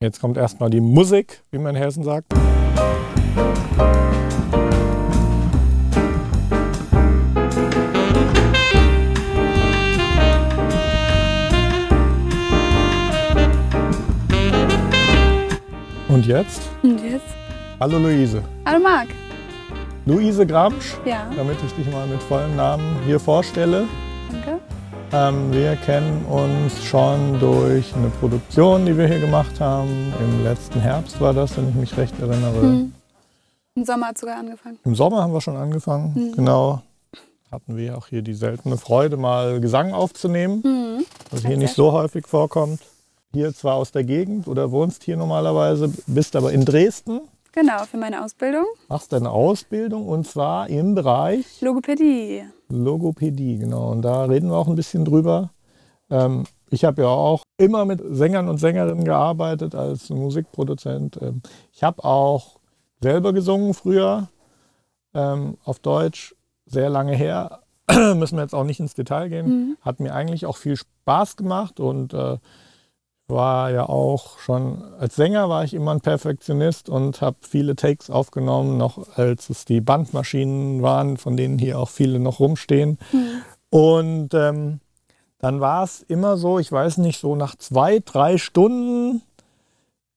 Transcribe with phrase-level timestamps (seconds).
[0.00, 2.32] Jetzt kommt erstmal die Musik, wie man in Hessen sagt.
[16.08, 16.62] Und jetzt?
[16.84, 17.26] Und jetzt?
[17.80, 18.44] Hallo Luise.
[18.66, 19.08] Hallo Marc.
[20.06, 23.88] Luise Gramsch, Ja, damit ich dich mal mit vollem Namen hier vorstelle.
[25.12, 30.12] Ähm, wir kennen uns schon durch eine Produktion, die wir hier gemacht haben.
[30.20, 32.60] Im letzten Herbst war das, wenn ich mich recht erinnere.
[32.60, 32.92] Hm.
[33.74, 34.78] Im Sommer hat sogar angefangen.
[34.84, 36.12] Im Sommer haben wir schon angefangen.
[36.14, 36.32] Mhm.
[36.32, 36.82] Genau.
[37.50, 41.04] Hatten wir auch hier die seltene Freude, mal Gesang aufzunehmen, Hm.
[41.30, 42.80] was hier nicht so häufig vorkommt.
[43.32, 47.20] Hier zwar aus der Gegend oder wohnst hier normalerweise, bist aber in Dresden,
[47.52, 48.66] Genau, für meine Ausbildung.
[48.88, 52.42] machst deine Ausbildung und zwar im Bereich Logopädie.
[52.68, 53.90] Logopädie, genau.
[53.90, 55.50] Und da reden wir auch ein bisschen drüber.
[56.10, 61.18] Ähm, ich habe ja auch immer mit Sängern und Sängerinnen gearbeitet als Musikproduzent.
[61.20, 62.58] Ähm, ich habe auch
[63.00, 64.28] selber gesungen früher
[65.14, 66.34] ähm, auf Deutsch,
[66.66, 67.60] sehr lange her.
[67.90, 69.46] Müssen wir jetzt auch nicht ins Detail gehen.
[69.46, 69.76] Mhm.
[69.80, 72.38] Hat mir eigentlich auch viel Spaß gemacht und äh,
[73.28, 78.10] war ja auch schon als Sänger war ich immer ein Perfektionist und habe viele Takes
[78.10, 82.98] aufgenommen, noch als es die Bandmaschinen waren, von denen hier auch viele noch rumstehen.
[83.12, 83.42] Mhm.
[83.70, 84.80] Und ähm,
[85.38, 89.22] dann war es immer so, ich weiß nicht, so nach zwei, drei Stunden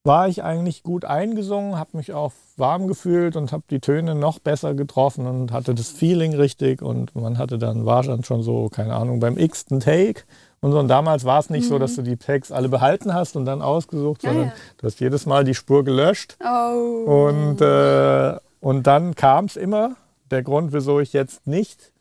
[0.04, 4.40] war ich eigentlich gut eingesungen, habe mich auch warm gefühlt und habe die Töne noch
[4.40, 8.68] besser getroffen und hatte das Feeling richtig und man hatte dann, war dann schon so,
[8.68, 10.22] keine Ahnung, beim x-ten Take
[10.62, 10.78] und so.
[10.78, 13.60] Und damals war es nicht so, dass du die Takes alle behalten hast und dann
[13.60, 14.52] ausgesucht, Ah, sondern ja.
[14.78, 17.26] du hast jedes Mal die Spur gelöscht Oh.
[17.28, 19.96] und, äh, und dann kam es immer,
[20.30, 21.92] der Grund, wieso ich jetzt nicht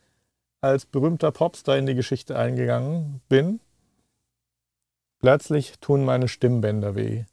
[0.61, 3.59] als berühmter Popstar in die Geschichte eingegangen bin.
[5.19, 7.25] Plötzlich tun meine Stimmbänder weh.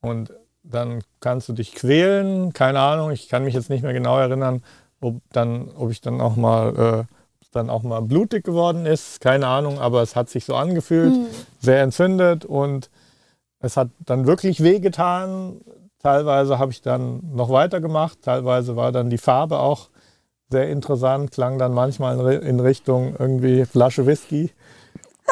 [0.00, 4.18] Und dann kannst du dich quälen, keine Ahnung, ich kann mich jetzt nicht mehr genau
[4.18, 4.62] erinnern,
[5.00, 7.15] ob, dann, ob ich dann auch mal, äh,
[7.56, 11.26] dann auch mal blutig geworden ist, keine Ahnung, aber es hat sich so angefühlt Hm.
[11.60, 12.90] sehr entzündet und
[13.60, 15.60] es hat dann wirklich wehgetan.
[16.02, 19.88] Teilweise habe ich dann noch weitergemacht, teilweise war dann die Farbe auch
[20.50, 24.52] sehr interessant, klang dann manchmal in Richtung irgendwie Flasche Whisky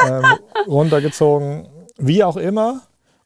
[0.05, 0.25] ähm,
[0.67, 1.69] runtergezogen,
[1.99, 2.81] wie auch immer.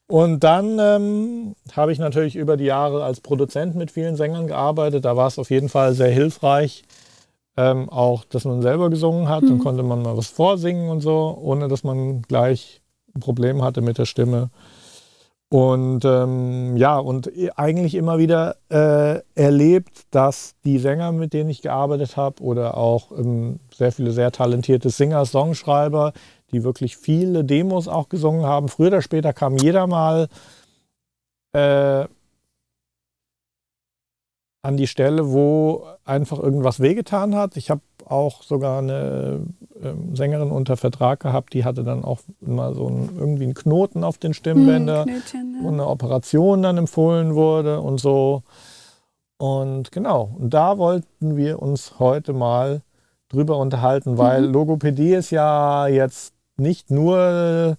[0.07, 5.05] Und dann ähm, habe ich natürlich über die Jahre als Produzent mit vielen Sängern gearbeitet.
[5.05, 6.83] Da war es auf jeden Fall sehr hilfreich,
[7.59, 9.43] ähm, auch dass man selber gesungen hat.
[9.43, 9.59] Dann Mhm.
[9.59, 12.81] konnte man mal was vorsingen und so, ohne dass man gleich
[13.15, 14.51] ein Problem hatte mit der Stimme.
[15.51, 21.63] Und ähm, ja, und eigentlich immer wieder äh, erlebt, dass die Sänger, mit denen ich
[21.63, 26.13] gearbeitet habe, oder auch ähm, sehr viele sehr talentierte Singer, Songschreiber,
[26.53, 28.69] die wirklich viele Demos auch gesungen haben.
[28.69, 30.29] Früher oder später kam jeder mal
[31.55, 32.05] äh,
[34.63, 37.57] an die Stelle, wo einfach irgendwas wehgetan hat.
[37.57, 39.41] Ich habe auch sogar eine
[39.83, 44.03] ähm, Sängerin unter Vertrag gehabt, die hatte dann auch mal so einen, irgendwie einen Knoten
[44.03, 48.43] auf den Stimmbänder Hm, wo eine Operation dann empfohlen wurde und so.
[49.37, 52.83] Und genau, und da wollten wir uns heute mal
[53.29, 54.53] drüber unterhalten, weil Mhm.
[54.53, 57.77] Logopädie ist ja jetzt nicht nur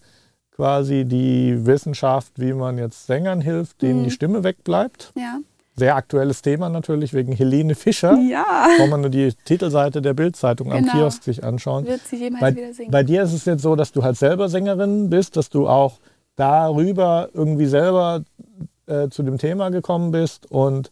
[0.52, 4.04] quasi die Wissenschaft, wie man jetzt Sängern hilft, denen Mhm.
[4.06, 5.12] die Stimme wegbleibt.
[5.18, 5.40] Ja.
[5.80, 8.18] Sehr aktuelles Thema natürlich wegen Helene Fischer.
[8.30, 8.68] ja.
[8.78, 10.92] Braucht man nur die Titelseite der Bildzeitung am Genau.
[10.94, 11.86] Kiosk sich anschauen.
[11.88, 12.92] Wird sie jemals Bei, wieder singen?
[12.92, 16.00] bei dir ist es jetzt so, dass du halt selber Sängerin bist, dass du auch
[16.36, 18.24] darüber irgendwie selber
[18.88, 20.50] äh, zu dem Thema gekommen bist.
[20.52, 20.92] Und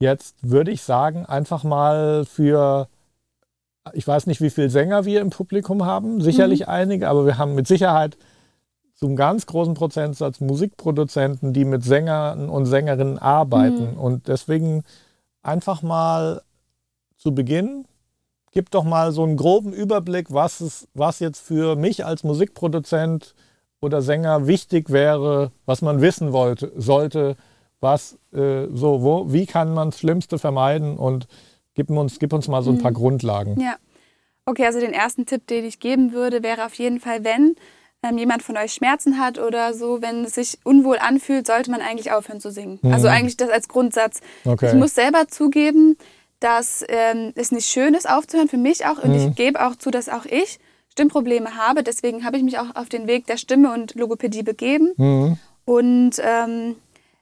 [0.00, 2.88] jetzt würde ich sagen, einfach mal für,
[3.92, 7.54] ich weiß nicht, wie viele Sänger wir im Publikum haben, sicherlich einige, aber wir haben
[7.54, 8.16] mit Sicherheit
[9.00, 13.92] zum ganz großen Prozentsatz Musikproduzenten, die mit Sängern und Sängerinnen arbeiten.
[13.92, 13.98] Mhm.
[13.98, 14.82] Und deswegen
[15.42, 16.42] einfach mal
[17.16, 17.86] zu Beginn
[18.52, 23.34] gib doch mal so einen groben Überblick, was, es, was jetzt für mich als Musikproduzent
[23.80, 27.36] oder Sänger wichtig wäre, was man wissen wollte, sollte,
[27.80, 31.26] was äh, so, wo, wie kann man das Schlimmste vermeiden und
[31.74, 32.96] gib uns, gib uns mal so ein paar Mhm.
[32.96, 33.60] Grundlagen.
[33.60, 33.76] Ja.
[34.46, 37.54] Okay, also den ersten Tipp, den ich geben würde, wäre auf jeden Fall, wenn
[38.02, 41.80] ähm, jemand von euch Schmerzen hat oder so, wenn es sich unwohl anfühlt, sollte man
[41.80, 42.78] eigentlich aufhören zu singen.
[42.82, 42.92] Mhm.
[42.92, 44.20] Also eigentlich das als Grundsatz.
[44.44, 44.68] Okay.
[44.68, 45.96] Ich muss selber zugeben,
[46.40, 49.02] dass ähm, es nicht schön ist aufzuhören, für mich auch.
[49.02, 49.28] Und Mhm.
[49.28, 50.58] ich gebe auch zu, dass auch ich
[50.92, 51.82] Stimmprobleme habe.
[51.82, 54.92] Deswegen habe ich mich auch auf den Weg der Stimme und Logopädie begeben.
[54.96, 55.36] Mhm.
[55.66, 56.76] Und ähm,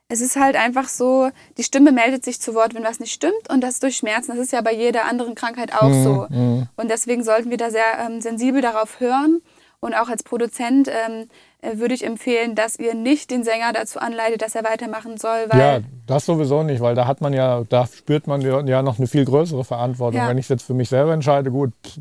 [0.08, 1.28] es ist halt einfach so,
[1.58, 3.50] die Stimme meldet sich zu Wort, wenn was nicht stimmt.
[3.50, 4.30] Und das durch Schmerzen.
[4.30, 6.26] Das ist ja bei jeder anderen Krankheit auch so.
[6.30, 6.68] Mhm.
[6.76, 9.42] Und deswegen sollten wir da sehr ähm, sensibel darauf hören.
[9.80, 11.28] Und auch als Produzent ähm,
[11.62, 15.46] äh, würde ich empfehlen, dass ihr nicht den Sänger dazu anleitet, dass er weitermachen soll.
[15.54, 19.06] Ja, das sowieso nicht, weil da hat man ja, da spürt man ja noch eine
[19.06, 20.20] viel größere Verantwortung.
[20.20, 20.28] Ja.
[20.28, 22.00] Wenn ich es jetzt für mich selber entscheide, gut, pff,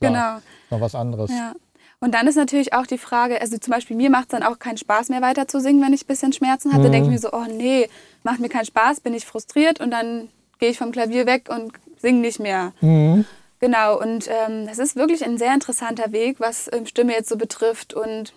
[0.00, 0.42] klar, genau.
[0.70, 1.30] noch was anderes.
[1.30, 1.52] Ja.
[2.00, 4.58] Und dann ist natürlich auch die Frage, also zum Beispiel mir macht es dann auch
[4.58, 6.88] keinen Spaß mehr weiter zu singen, wenn ich ein bisschen Schmerzen hatte.
[6.88, 6.92] Mhm.
[6.92, 7.88] denke ich mir so, oh nee,
[8.24, 10.28] macht mir keinen Spaß, bin ich frustriert und dann
[10.58, 12.72] gehe ich vom Klavier weg und singe nicht mehr.
[12.80, 13.24] Mhm.
[13.62, 17.36] Genau, und ähm, das ist wirklich ein sehr interessanter Weg, was ähm, Stimme jetzt so
[17.36, 17.94] betrifft.
[17.94, 18.34] Und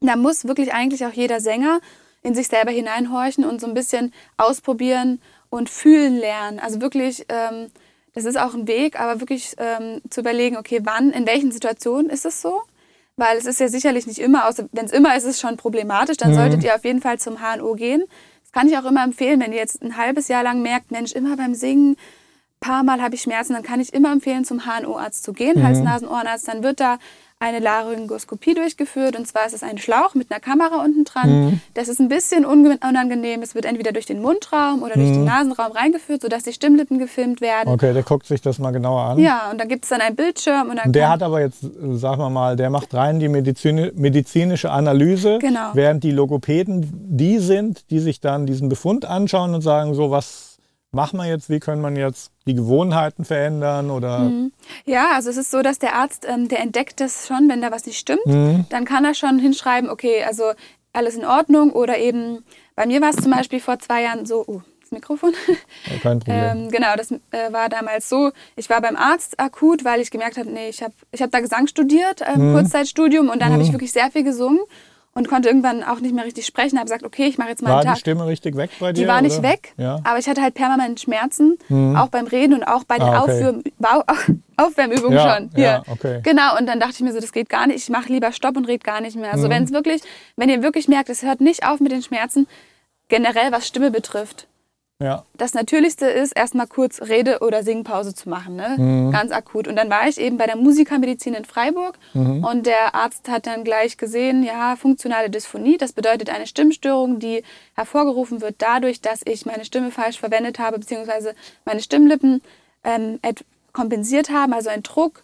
[0.00, 1.80] da muss wirklich eigentlich auch jeder Sänger
[2.22, 5.20] in sich selber hineinhorchen und so ein bisschen ausprobieren
[5.50, 6.58] und fühlen lernen.
[6.58, 7.66] Also wirklich, ähm,
[8.14, 12.08] das ist auch ein Weg, aber wirklich ähm, zu überlegen, okay, wann, in welchen Situationen
[12.08, 12.62] ist es so?
[13.16, 16.16] Weil es ist ja sicherlich nicht immer, wenn es immer ist, ist es schon problematisch,
[16.16, 16.36] dann mhm.
[16.36, 18.04] solltet ihr auf jeden Fall zum HNO gehen.
[18.42, 21.12] Das kann ich auch immer empfehlen, wenn ihr jetzt ein halbes Jahr lang merkt, Mensch,
[21.12, 21.98] immer beim Singen,
[22.66, 25.62] paar Mal habe ich Schmerzen, dann kann ich immer empfehlen, zum HNO-Arzt zu gehen, mhm.
[25.64, 26.48] Hals-Nasen-Ohrenarzt.
[26.48, 26.98] Dann wird da
[27.38, 29.14] eine Laryngoskopie durchgeführt.
[29.14, 31.28] Und zwar ist es ein Schlauch mit einer Kamera unten dran.
[31.28, 31.60] Mhm.
[31.74, 33.42] Das ist ein bisschen unangenehm.
[33.42, 35.14] Es wird entweder durch den Mundraum oder durch mhm.
[35.14, 37.68] den Nasenraum reingeführt, sodass die Stimmlippen gefilmt werden.
[37.68, 39.18] Okay, der guckt sich das mal genauer an.
[39.18, 40.70] Ja, und dann gibt es dann einen Bildschirm.
[40.70, 45.38] Und der hat aber jetzt, sagen wir mal, der macht rein die Medizin, medizinische Analyse,
[45.38, 45.70] genau.
[45.74, 50.55] während die Logopäden die sind, die sich dann diesen Befund anschauen und sagen, so was
[50.92, 54.20] machen wir jetzt, wie können man jetzt die Gewohnheiten verändern oder?
[54.20, 54.52] Mhm.
[54.84, 57.70] Ja, also es ist so, dass der Arzt, ähm, der entdeckt das schon, wenn da
[57.70, 58.66] was nicht stimmt, mhm.
[58.70, 60.44] dann kann er schon hinschreiben, okay, also
[60.92, 62.44] alles in Ordnung oder eben,
[62.74, 65.34] bei mir war es zum Beispiel vor zwei Jahren so, oh, das Mikrofon.
[65.86, 66.36] Ja, kein Problem.
[66.64, 70.38] ähm, genau, das äh, war damals so, ich war beim Arzt akut, weil ich gemerkt
[70.38, 72.54] habe, nee, ich habe ich hab da Gesang studiert, ähm, mhm.
[72.54, 73.74] Kurzzeitstudium und dann habe ich mhm.
[73.74, 74.60] wirklich sehr viel gesungen
[75.16, 76.76] und konnte irgendwann auch nicht mehr richtig sprechen.
[76.76, 77.88] Habe gesagt, okay, ich mache jetzt mal war einen Tag.
[77.88, 79.02] War die Stimme richtig weg bei dir?
[79.02, 79.98] Die war nicht weg, ja.
[80.04, 81.96] aber ich hatte halt permanent Schmerzen, mhm.
[81.96, 83.62] auch beim Reden und auch bei den ah, okay.
[84.58, 85.50] Aufwärmübungen ja, schon.
[85.54, 85.64] Hier.
[85.64, 86.20] Ja, okay.
[86.22, 87.76] Genau, und dann dachte ich mir so, das geht gar nicht.
[87.76, 89.32] Ich mache lieber Stopp und rede gar nicht mehr.
[89.32, 89.52] Also mhm.
[89.52, 90.02] wenn es wirklich,
[90.36, 92.46] wenn ihr wirklich merkt, es hört nicht auf mit den Schmerzen,
[93.08, 94.48] generell was Stimme betrifft,
[95.02, 95.24] ja.
[95.34, 98.76] Das Natürlichste ist, erstmal kurz Rede- oder Singpause zu machen, ne?
[98.78, 99.12] Mhm.
[99.12, 99.68] ganz akut.
[99.68, 102.42] Und dann war ich eben bei der Musikermedizin in Freiburg mhm.
[102.44, 107.42] und der Arzt hat dann gleich gesehen, ja, funktionale Dysphonie, das bedeutet eine Stimmstörung, die
[107.74, 111.34] hervorgerufen wird dadurch, dass ich meine Stimme falsch verwendet habe, beziehungsweise
[111.66, 112.40] meine Stimmlippen
[112.82, 113.18] ähm,
[113.72, 115.22] kompensiert haben, also ein Druck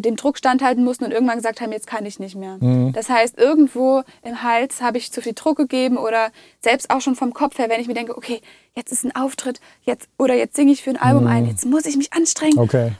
[0.00, 2.58] dem Druck standhalten mussten und irgendwann gesagt haben, jetzt kann ich nicht mehr.
[2.60, 2.92] Mhm.
[2.92, 6.30] Das heißt, irgendwo im Hals habe ich zu viel Druck gegeben oder
[6.60, 8.40] selbst auch schon vom Kopf her, wenn ich mir denke, okay,
[8.74, 11.30] jetzt ist ein Auftritt, jetzt oder jetzt singe ich für ein Album mhm.
[11.30, 12.58] ein, jetzt muss ich mich anstrengen.
[12.58, 12.92] Okay.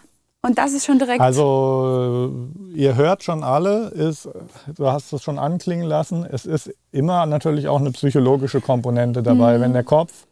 [0.42, 1.22] Und das ist schon direkt.
[1.22, 2.30] Also
[2.74, 4.28] ihr hört schon alle, ist,
[4.76, 9.56] du hast es schon anklingen lassen, es ist immer natürlich auch eine psychologische Komponente dabei.
[9.56, 9.62] Mhm.
[9.62, 10.26] Wenn der Kopf,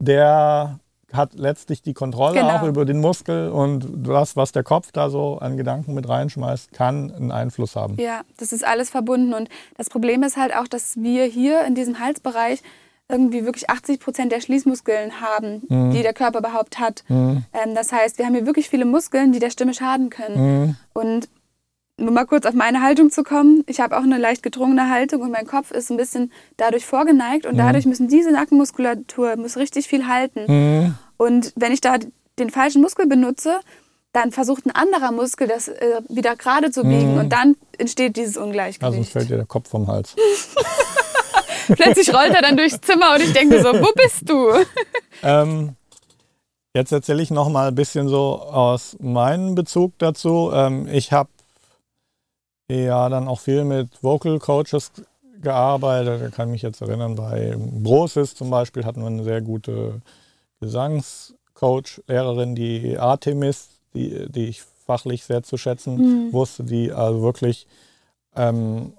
[0.00, 0.80] der
[1.12, 2.56] hat letztlich die Kontrolle genau.
[2.56, 6.72] auch über den Muskel und das, was der Kopf da so an Gedanken mit reinschmeißt,
[6.72, 7.96] kann einen Einfluss haben.
[7.98, 11.74] Ja, das ist alles verbunden und das Problem ist halt auch, dass wir hier in
[11.74, 12.62] diesem Halsbereich
[13.08, 15.90] irgendwie wirklich 80 Prozent der Schließmuskeln haben, mhm.
[15.90, 17.04] die der Körper überhaupt hat.
[17.08, 17.44] Mhm.
[17.52, 20.60] Ähm, das heißt, wir haben hier wirklich viele Muskeln, die der Stimme schaden können.
[20.60, 20.76] Mhm.
[20.94, 21.28] Und
[21.98, 25.22] um mal kurz auf meine Haltung zu kommen, ich habe auch eine leicht gedrungene Haltung
[25.22, 27.58] und mein Kopf ist ein bisschen dadurch vorgeneigt und mhm.
[27.58, 30.44] dadurch müssen diese Nackenmuskulatur muss richtig viel halten.
[30.46, 30.94] Mhm.
[31.16, 31.96] Und wenn ich da
[32.38, 33.60] den falschen Muskel benutze,
[34.12, 37.20] dann versucht ein anderer Muskel das äh, wieder gerade zu biegen mhm.
[37.20, 38.98] und dann entsteht dieses Ungleichgewicht.
[38.98, 40.14] Also fällt dir der Kopf vom Hals.
[41.66, 44.50] Plötzlich rollt er dann durchs Zimmer und ich denke so, wo bist du?
[45.22, 45.76] ähm,
[46.74, 50.50] jetzt erzähle ich noch mal ein bisschen so aus meinem Bezug dazu.
[50.52, 51.30] Ähm, ich habe
[52.74, 54.92] ja dann auch viel mit Vocal Coaches
[55.40, 56.22] gearbeitet.
[56.28, 60.00] Ich kann mich jetzt erinnern, bei Brosis zum Beispiel hatten wir eine sehr gute
[60.60, 66.32] Gesangscoach, Lehrerin, die Artemis, die, die ich fachlich sehr zu schätzen mhm.
[66.32, 67.66] wusste, die also wirklich
[68.36, 68.94] ähm,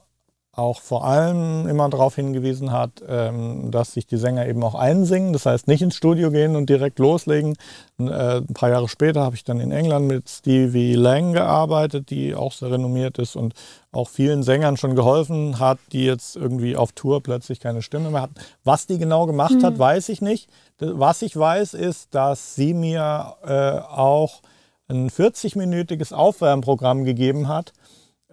[0.55, 5.33] auch vor allem immer darauf hingewiesen hat, ähm, dass sich die Sänger eben auch einsingen.
[5.33, 7.55] Das heißt, nicht ins Studio gehen und direkt loslegen.
[8.00, 12.36] Äh, ein paar Jahre später habe ich dann in England mit Stevie Lang gearbeitet, die
[12.36, 13.55] auch sehr renommiert ist und
[13.91, 18.22] auch vielen Sängern schon geholfen hat, die jetzt irgendwie auf Tour plötzlich keine Stimme mehr
[18.22, 18.36] hatten.
[18.63, 19.63] Was die genau gemacht mhm.
[19.63, 20.51] hat, weiß ich nicht.
[20.77, 24.41] Was ich weiß, ist, dass sie mir äh, auch
[24.88, 27.74] ein 40-minütiges Aufwärmprogramm gegeben hat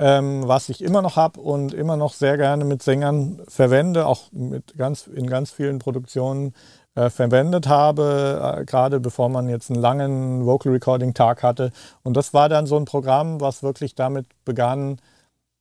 [0.00, 4.32] ähm, was ich immer noch habe und immer noch sehr gerne mit Sängern verwende, auch
[4.32, 6.54] mit ganz, in ganz vielen Produktionen
[6.94, 11.70] äh, verwendet habe, äh, gerade bevor man jetzt einen langen Vocal Recording Tag hatte.
[12.02, 14.96] Und das war dann so ein Programm, was wirklich damit begann,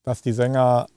[0.03, 0.88] dass die Sänger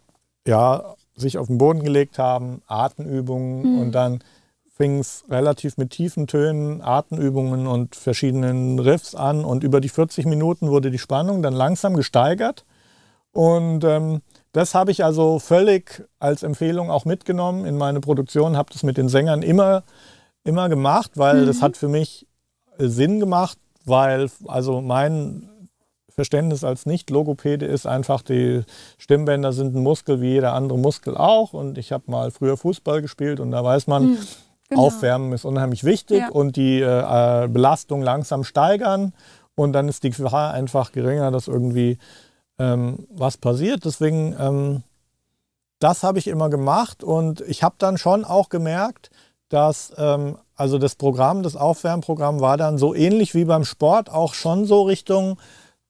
[0.46, 3.78] ja, sich auf den Boden gelegt haben, Atemübungen mhm.
[3.80, 4.20] und dann
[4.68, 10.26] fing es relativ mit tiefen Tönen, Atemübungen und verschiedenen Riffs an und über die 40
[10.26, 12.64] Minuten wurde die Spannung dann langsam gesteigert
[13.32, 14.20] und ähm,
[14.52, 18.98] das habe ich also völlig als Empfehlung auch mitgenommen in meine Produktion, habe das mit
[18.98, 19.82] den Sängern immer,
[20.44, 21.46] immer gemacht, weil mhm.
[21.46, 22.26] das hat für mich
[22.78, 25.48] Sinn gemacht, weil also mein
[26.14, 28.62] Verständnis als Nicht-Logopäde ist einfach, die
[28.98, 31.54] Stimmbänder sind ein Muskel wie jeder andere Muskel auch.
[31.54, 34.18] Und ich habe mal früher Fußball gespielt und da weiß man, mhm,
[34.68, 34.82] genau.
[34.82, 36.28] Aufwärmen ist unheimlich wichtig ja.
[36.28, 39.14] und die äh, Belastung langsam steigern.
[39.54, 41.98] Und dann ist die Gefahr einfach geringer, dass irgendwie
[42.62, 43.84] ähm, was passiert.
[43.84, 44.82] Deswegen, ähm,
[45.80, 49.10] das habe ich immer gemacht und ich habe dann schon auch gemerkt,
[49.48, 54.34] dass ähm, also das Programm, das Aufwärmprogramm war dann so ähnlich wie beim Sport auch
[54.34, 55.38] schon so Richtung,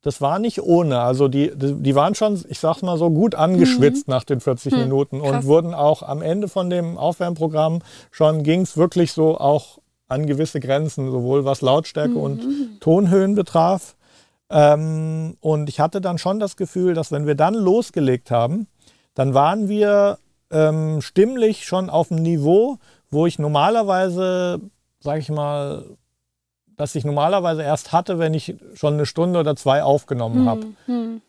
[0.01, 1.01] das war nicht ohne.
[1.01, 4.15] Also die, die waren schon, ich sag's mal so, gut angeschwitzt mhm.
[4.15, 4.79] nach den 40 mhm.
[4.81, 5.47] Minuten und Krass.
[5.47, 10.59] wurden auch am Ende von dem Aufwärmprogramm schon ging es wirklich so auch an gewisse
[10.59, 12.21] Grenzen, sowohl was Lautstärke mhm.
[12.21, 13.95] und Tonhöhen betraf.
[14.53, 18.67] Ähm, und ich hatte dann schon das Gefühl, dass wenn wir dann losgelegt haben,
[19.15, 20.19] dann waren wir
[20.51, 22.79] ähm, stimmlich schon auf einem Niveau,
[23.11, 24.61] wo ich normalerweise,
[25.01, 25.85] sage ich mal,
[26.77, 30.67] das ich normalerweise erst hatte, wenn ich schon eine Stunde oder zwei aufgenommen hm, habe.
[30.87, 31.23] Hm.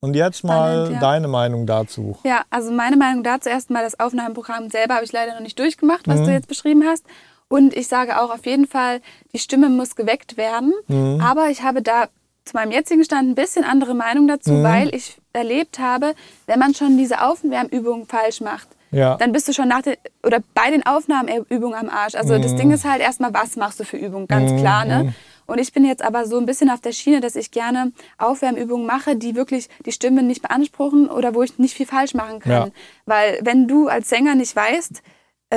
[0.00, 1.00] Und jetzt mal Spannend, ja.
[1.00, 2.18] deine Meinung dazu.
[2.24, 6.08] Ja, also meine Meinung dazu erstmal, das Aufnahmeprogramm selber habe ich leider noch nicht durchgemacht,
[6.08, 6.24] was mhm.
[6.24, 7.06] du jetzt beschrieben hast.
[7.52, 9.02] Und ich sage auch auf jeden Fall,
[9.34, 10.72] die Stimme muss geweckt werden.
[10.88, 11.20] Mhm.
[11.20, 12.08] Aber ich habe da
[12.46, 14.62] zu meinem jetzigen Stand ein bisschen andere Meinung dazu, mhm.
[14.62, 16.14] weil ich erlebt habe,
[16.46, 19.16] wenn man schon diese Aufwärmübung falsch macht, ja.
[19.16, 22.14] dann bist du schon nach den, oder bei den Aufnahmeübungen am Arsch.
[22.14, 22.40] Also mhm.
[22.40, 24.56] das Ding ist halt erstmal, was machst du für Übungen, ganz mhm.
[24.56, 24.86] klar.
[24.86, 25.04] Ne?
[25.04, 25.14] Mhm.
[25.44, 28.86] Und ich bin jetzt aber so ein bisschen auf der Schiene, dass ich gerne Aufwärmübungen
[28.86, 32.50] mache, die wirklich die Stimme nicht beanspruchen oder wo ich nicht viel falsch machen kann.
[32.50, 32.68] Ja.
[33.04, 35.02] Weil wenn du als Sänger nicht weißt,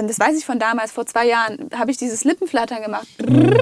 [0.04, 3.08] das weiß ich von damals, vor zwei Jahren, habe ich dieses Lippenflattern gemacht.
[3.28, 3.58] Mhm.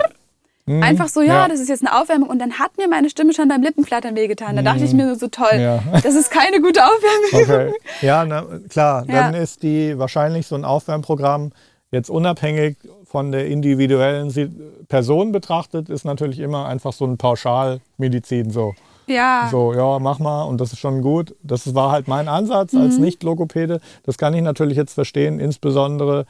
[0.66, 0.82] Mhm.
[0.82, 2.30] Einfach so, ja, ja, das ist jetzt eine Aufwärmung.
[2.30, 4.56] Und dann hat mir meine Stimme schon beim Lippenflattern wehgetan.
[4.56, 4.66] Da mhm.
[4.66, 5.84] dachte ich mir so, toll, ja.
[6.04, 7.70] das ist keine gute Aufwärmung.
[7.70, 7.74] Okay.
[8.02, 9.14] Ja, na, klar, ja.
[9.14, 11.52] dann ist die wahrscheinlich so ein Aufwärmprogramm
[11.92, 18.74] jetzt unabhängig von der individuellen Person betrachtet, ist natürlich immer einfach so ein Pauschalmedizin so.
[19.08, 19.48] Ja.
[19.52, 21.36] So, ja, mach mal und das ist schon gut.
[21.44, 22.82] Das war halt mein Ansatz mhm.
[22.82, 23.80] als Nicht-Logopäde.
[24.04, 26.26] Das kann ich natürlich jetzt verstehen, insbesondere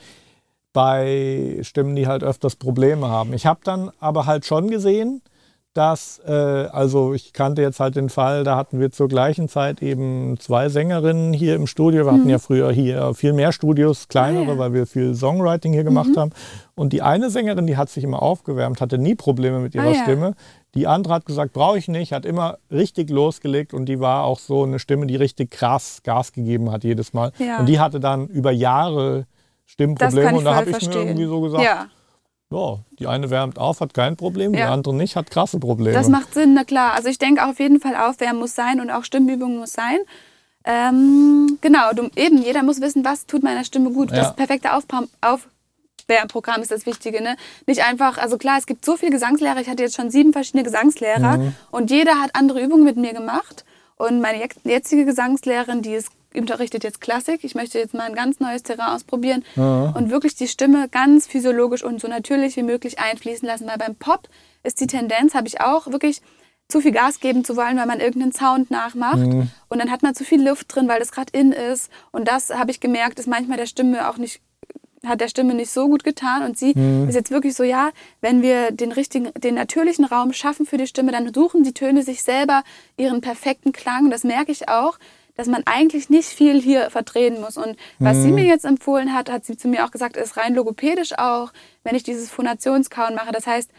[0.73, 3.33] bei Stimmen, die halt öfters Probleme haben.
[3.33, 5.21] Ich habe dann aber halt schon gesehen,
[5.73, 9.81] dass, äh, also ich kannte jetzt halt den Fall, da hatten wir zur gleichen Zeit
[9.81, 12.05] eben zwei Sängerinnen hier im Studio.
[12.05, 12.17] Wir mhm.
[12.17, 14.57] hatten ja früher hier viel mehr Studios, kleinere, ah, ja.
[14.59, 16.19] weil wir viel Songwriting hier gemacht mhm.
[16.19, 16.31] haben.
[16.75, 19.93] Und die eine Sängerin, die hat sich immer aufgewärmt, hatte nie Probleme mit ihrer ah,
[19.93, 20.03] ja.
[20.03, 20.35] Stimme.
[20.75, 24.39] Die andere hat gesagt, brauche ich nicht, hat immer richtig losgelegt und die war auch
[24.39, 27.31] so eine Stimme, die richtig krass Gas gegeben hat jedes Mal.
[27.37, 27.59] Ja.
[27.59, 29.27] Und die hatte dann über Jahre
[29.65, 30.37] Stimmprobleme.
[30.37, 31.87] Und da habe ich mir irgendwie so gesagt, ja.
[32.51, 32.79] ja.
[32.99, 34.65] die eine wärmt auf, hat kein Problem, ja.
[34.65, 35.95] die andere nicht, hat krasse Probleme.
[35.95, 36.93] Das macht Sinn, na klar.
[36.93, 39.99] Also ich denke auf jeden Fall, Aufwärmen muss sein und auch Stimmübungen muss sein.
[40.65, 44.11] Ähm, genau, du, eben, jeder muss wissen, was tut meiner Stimme gut.
[44.11, 44.73] Das perfekte
[46.03, 47.21] Aufbaum, Aufwärmprogramm ist das Wichtige.
[47.21, 47.35] Ne?
[47.65, 49.59] Nicht einfach, also klar, es gibt so viele Gesangslehrer.
[49.61, 51.55] Ich hatte jetzt schon sieben verschiedene Gesangslehrer mhm.
[51.71, 53.65] und jeder hat andere Übungen mit mir gemacht.
[53.95, 57.43] Und meine jetzige Gesangslehrerin, die ist unterrichtet jetzt Klassik.
[57.43, 59.93] Ich möchte jetzt mal ein ganz neues Terrain ausprobieren ja.
[59.95, 63.67] und wirklich die Stimme ganz physiologisch und so natürlich wie möglich einfließen lassen.
[63.67, 64.29] Weil beim Pop
[64.63, 66.23] ist die Tendenz, habe ich auch, wirklich
[66.69, 69.17] zu viel Gas geben zu wollen, weil man irgendeinen Sound nachmacht.
[69.19, 69.51] Mhm.
[69.69, 71.91] Und dann hat man zu viel Luft drin, weil das gerade in ist.
[72.11, 74.41] Und das habe ich gemerkt, ist manchmal der Stimme auch nicht
[75.05, 77.09] hat der Stimme nicht so gut getan und sie mhm.
[77.09, 77.91] ist jetzt wirklich so, ja,
[78.21, 82.03] wenn wir den richtigen, den natürlichen Raum schaffen für die Stimme, dann suchen die Töne
[82.03, 82.63] sich selber
[82.97, 84.09] ihren perfekten Klang.
[84.09, 84.97] Das merke ich auch,
[85.35, 87.57] dass man eigentlich nicht viel hier verdrehen muss.
[87.57, 88.21] Und was mhm.
[88.21, 91.51] sie mir jetzt empfohlen hat, hat sie zu mir auch gesagt, ist rein logopädisch auch,
[91.83, 93.31] wenn ich dieses Phonationskauen mache.
[93.31, 93.71] Das heißt,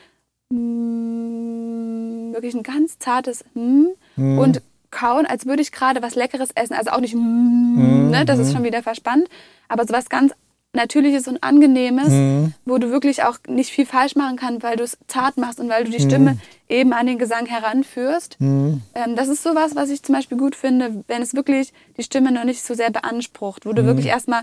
[0.51, 4.39] mm, wirklich ein ganz zartes mm, mhm.
[4.39, 6.75] und kauen, als würde ich gerade was Leckeres essen.
[6.75, 8.53] Also auch nicht, mm, ne, das ist mhm.
[8.53, 9.29] schon wieder verspannt,
[9.69, 10.33] aber so was ganz
[10.75, 12.55] Natürliches und Angenehmes, mhm.
[12.65, 15.69] wo du wirklich auch nicht viel falsch machen kannst, weil du es zart machst und
[15.69, 16.41] weil du die Stimme mhm.
[16.69, 18.41] eben an den Gesang heranführst.
[18.41, 18.83] Mhm.
[18.95, 22.33] Ähm, das ist sowas, was ich zum Beispiel gut finde, wenn es wirklich die Stimme
[22.33, 23.87] noch nicht so sehr beansprucht, wo du mhm.
[23.87, 24.43] wirklich erstmal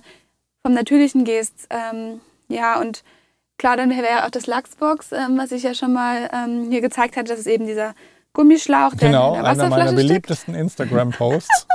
[0.63, 1.67] vom Natürlichen gehst.
[1.69, 3.03] Ähm, ja, und
[3.57, 7.17] klar, dann wäre auch das Lachsbox, ähm, was ich ja schon mal ähm, hier gezeigt
[7.17, 7.93] hatte, das ist eben dieser
[8.33, 11.67] Gummischlauch, der genau, in der einer meiner beliebtesten Instagram-Posts.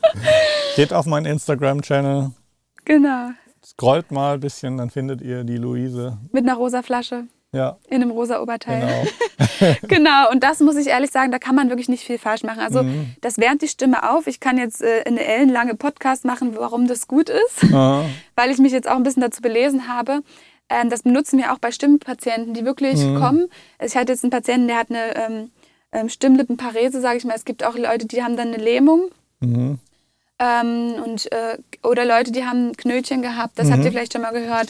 [0.76, 2.32] Geht auf meinen Instagram-Channel.
[2.84, 3.30] Genau.
[3.70, 6.18] Scrollt mal ein bisschen, dann findet ihr die Luise.
[6.32, 7.24] Mit einer rosa Flasche.
[7.52, 7.78] Ja.
[7.88, 8.80] In einem rosa Oberteil.
[8.80, 9.76] Genau.
[9.82, 10.30] genau.
[10.30, 12.60] Und das muss ich ehrlich sagen, da kann man wirklich nicht viel falsch machen.
[12.60, 13.14] Also mhm.
[13.20, 14.26] das wärmt die Stimme auf.
[14.26, 18.04] Ich kann jetzt äh, eine ellenlange Podcast machen, warum das gut ist, Aha.
[18.36, 20.22] weil ich mich jetzt auch ein bisschen dazu belesen habe.
[20.68, 23.20] Ähm, das benutzen wir auch bei Stimmpatienten, die wirklich mhm.
[23.20, 23.46] kommen.
[23.84, 25.50] Ich hatte jetzt einen Patienten, der hat eine ähm,
[25.92, 27.34] ähm Stimmlippenparese, sage ich mal.
[27.34, 29.10] Es gibt auch Leute, die haben dann eine Lähmung.
[29.40, 29.78] Mhm.
[30.42, 34.32] Ähm, und, äh, oder Leute, die haben Knötchen gehabt, das habt ihr vielleicht schon mal
[34.32, 34.68] gehört.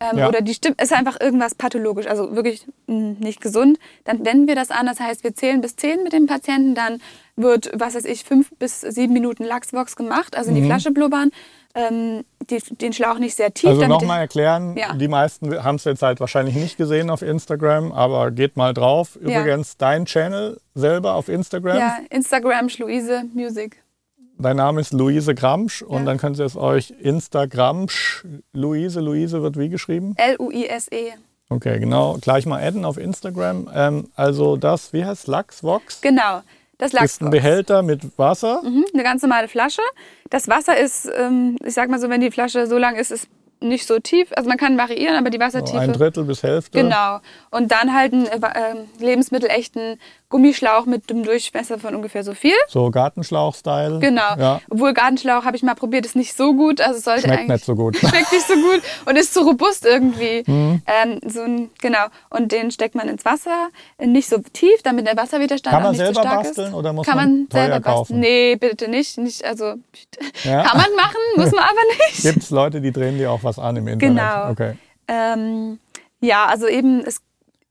[0.00, 0.28] Ähm, Ja.
[0.28, 3.78] Oder die Stimme ist einfach irgendwas pathologisch, also wirklich mh, nicht gesund.
[4.04, 4.86] Dann wenden wir das an.
[4.86, 6.74] Das heißt, wir zählen bis zehn mit dem Patienten.
[6.74, 7.00] Dann
[7.36, 11.30] wird, was weiß ich, fünf bis sieben Minuten Lachsbox gemacht, also in die Flasche blubbern.
[11.76, 13.70] Ähm, die, den Schlauch nicht sehr tief.
[13.70, 14.94] Also nochmal erklären, Ja.
[14.94, 19.16] die meisten haben es jetzt halt wahrscheinlich nicht gesehen auf Instagram, aber geht mal drauf.
[19.24, 19.40] Ja.
[19.40, 23.76] Übrigens, dein Channel selber auf Instagram, ja, Instagram Schluise Music.
[24.38, 26.04] Dein Name ist Luise Gramsch und Ja.
[26.04, 30.14] dann könnt ihr es euch Instagramsch, Luise, Luise wird wie geschrieben?
[30.16, 31.12] L-U-I-S-E.
[31.50, 33.68] Okay, genau, gleich mal adden auf Instagram.
[33.74, 36.00] Ähm, also das, wie heißt Lachsvox?
[36.00, 36.40] Genau,
[36.78, 37.30] das Ist ein.
[37.30, 38.62] Behälter mit Wasser.
[38.64, 39.82] Mhm, eine ganz normale Flasche.
[40.30, 43.28] Das Wasser ist, ähm, ich sag mal so, wenn die Flasche so lang ist, ist
[43.60, 44.28] nicht so tief.
[44.36, 45.78] Also man kann variieren, aber die So Wassertiefe.
[45.80, 46.78] ein Drittel bis Hälfte.
[46.82, 47.18] Genau.
[47.50, 49.98] Und dann halt einen äh, ähm, lebensmittelechten
[50.34, 52.56] Gummischlauch mit dem Durchmesser von ungefähr so viel.
[52.66, 54.00] So Gartenschlauch-Style.
[54.00, 54.34] Genau.
[54.36, 54.60] Ja.
[54.68, 56.80] Obwohl Gartenschlauch habe ich mal probiert, ist nicht so gut.
[56.80, 57.96] Also es sollte Schmeckt nicht so gut.
[57.98, 60.42] schmeckt nicht so gut und ist zu robust irgendwie.
[60.44, 60.82] Mhm.
[60.86, 62.06] Ähm, so ein, genau.
[62.30, 65.84] Und den steckt man ins Wasser, äh, nicht so tief, damit der Wasserwiderstand Kann auch
[65.84, 66.74] man nicht selber so stark basteln ist.
[66.74, 67.98] oder muss Kann man man teuer selber kaufen?
[68.00, 68.20] basteln?
[68.20, 69.18] Nee, bitte nicht.
[69.18, 69.64] nicht also
[70.42, 70.62] Ja.
[70.64, 72.22] kann man machen, muss man aber nicht.
[72.22, 74.16] Gibt es Leute, die drehen dir auch was an im Internet?
[74.16, 74.50] Genau.
[74.50, 74.72] Okay.
[75.06, 75.78] Ähm,
[76.20, 77.20] ja, also eben es,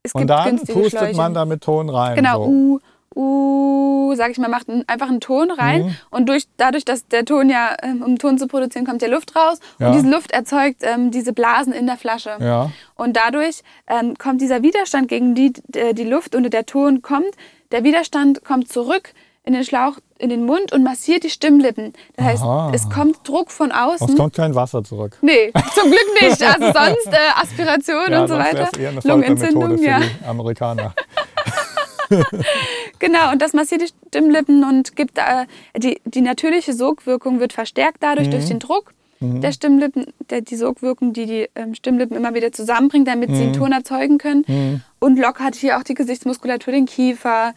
[0.04, 1.16] es gibt Und dann pustet Schläuche.
[1.16, 2.14] man da mit Ton rein.
[2.14, 2.50] Genau, So.
[2.50, 2.78] U,
[3.16, 5.96] U, sag ich mal, macht einfach einen Ton rein Mhm.
[6.10, 9.34] und durch, dadurch, dass der Ton ja, ähm, um Ton zu produzieren, kommt ja Luft
[9.34, 9.86] raus Ja.
[9.88, 12.36] und diese Luft erzeugt ähm, diese Blasen in der Flasche.
[12.40, 12.70] Ja.
[12.96, 17.30] Und dadurch ähm, kommt dieser Widerstand gegen die äh, die Luft und der Ton kommt,
[17.72, 19.12] der Widerstand kommt zurück
[19.44, 21.92] in den Schlauch, in den Mund und massiert die Stimmlippen.
[22.16, 22.72] Das heißt, Aha.
[22.74, 24.08] es kommt Druck von außen.
[24.08, 25.18] Es kommt kein Wasser zurück.
[25.20, 26.42] Nee, zum Glück nicht.
[26.42, 28.68] Also sonst äh, Aspiration und so weiter.
[28.78, 30.00] eher eine Lungenentzündung, für ja.
[30.00, 30.94] die Amerikaner.
[32.98, 35.46] Genau, und das massiert die Stimmlippen und gibt äh,
[35.76, 38.30] die, die natürliche Sogwirkung wird verstärkt dadurch Mhm.
[38.32, 43.08] durch den Druck der Stimmlippen, der, die Sogwirkung, die die ähm, Stimmlippen immer wieder zusammenbringt,
[43.08, 43.56] damit sie einen Mhm.
[43.56, 44.82] Ton erzeugen können.
[44.98, 47.54] Und lockert hier auch die Gesichtsmuskulatur, den Kiefer.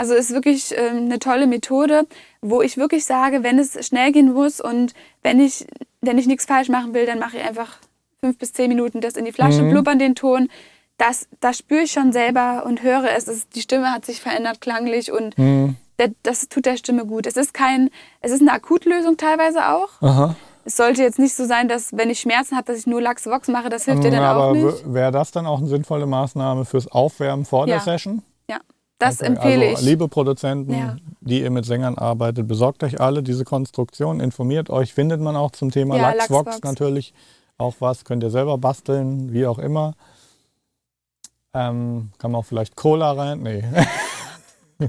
[0.00, 2.06] Also ist wirklich ähm, eine tolle Methode,
[2.40, 5.66] wo ich wirklich sage, wenn es schnell gehen muss und wenn ich,
[6.00, 7.76] wenn ich nichts falsch machen will, dann mache ich einfach
[8.20, 9.70] fünf bis zehn Minuten das in die Flasche, Mhm.
[9.72, 10.48] blubbern den Ton.
[10.96, 13.28] Das, das spüre ich schon selber und höre es.
[13.28, 15.76] Ist, die Stimme hat sich verändert klanglich und Mhm.
[15.98, 17.26] der, das tut der Stimme gut.
[17.26, 17.90] Es ist kein,
[18.22, 19.90] es ist eine Akutlösung teilweise auch.
[20.00, 20.34] Aha.
[20.64, 23.48] Es sollte jetzt nicht so sein, dass wenn ich Schmerzen habe, dass ich nur Lachsvox
[23.48, 23.68] mache.
[23.68, 24.94] Das hilft dir dann Aber auch nicht.
[24.94, 27.80] wäre das dann auch eine sinnvolle Maßnahme fürs Aufwärmen vor der Ja.
[27.82, 28.22] Session?
[29.00, 29.86] Das Okay, empfehle also, ich.
[29.88, 30.96] Liebe Produzenten, Ja.
[31.20, 35.50] die ihr mit Sängern arbeitet, besorgt euch alle diese Konstruktion, informiert euch, findet man auch
[35.50, 36.60] zum Thema Ja, Lachsvox.
[36.62, 37.12] natürlich
[37.58, 39.94] auch was, könnt ihr selber basteln, wie auch immer.
[41.52, 43.42] Ähm, kann man auch vielleicht Cola rein?
[43.42, 43.62] Nee.
[44.78, 44.88] kann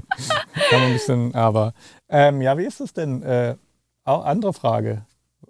[0.72, 1.74] man ein bisschen, aber
[2.08, 3.22] ähm, ja, wie ist es denn?
[3.22, 3.56] Äh,
[4.04, 5.02] auch andere Frage.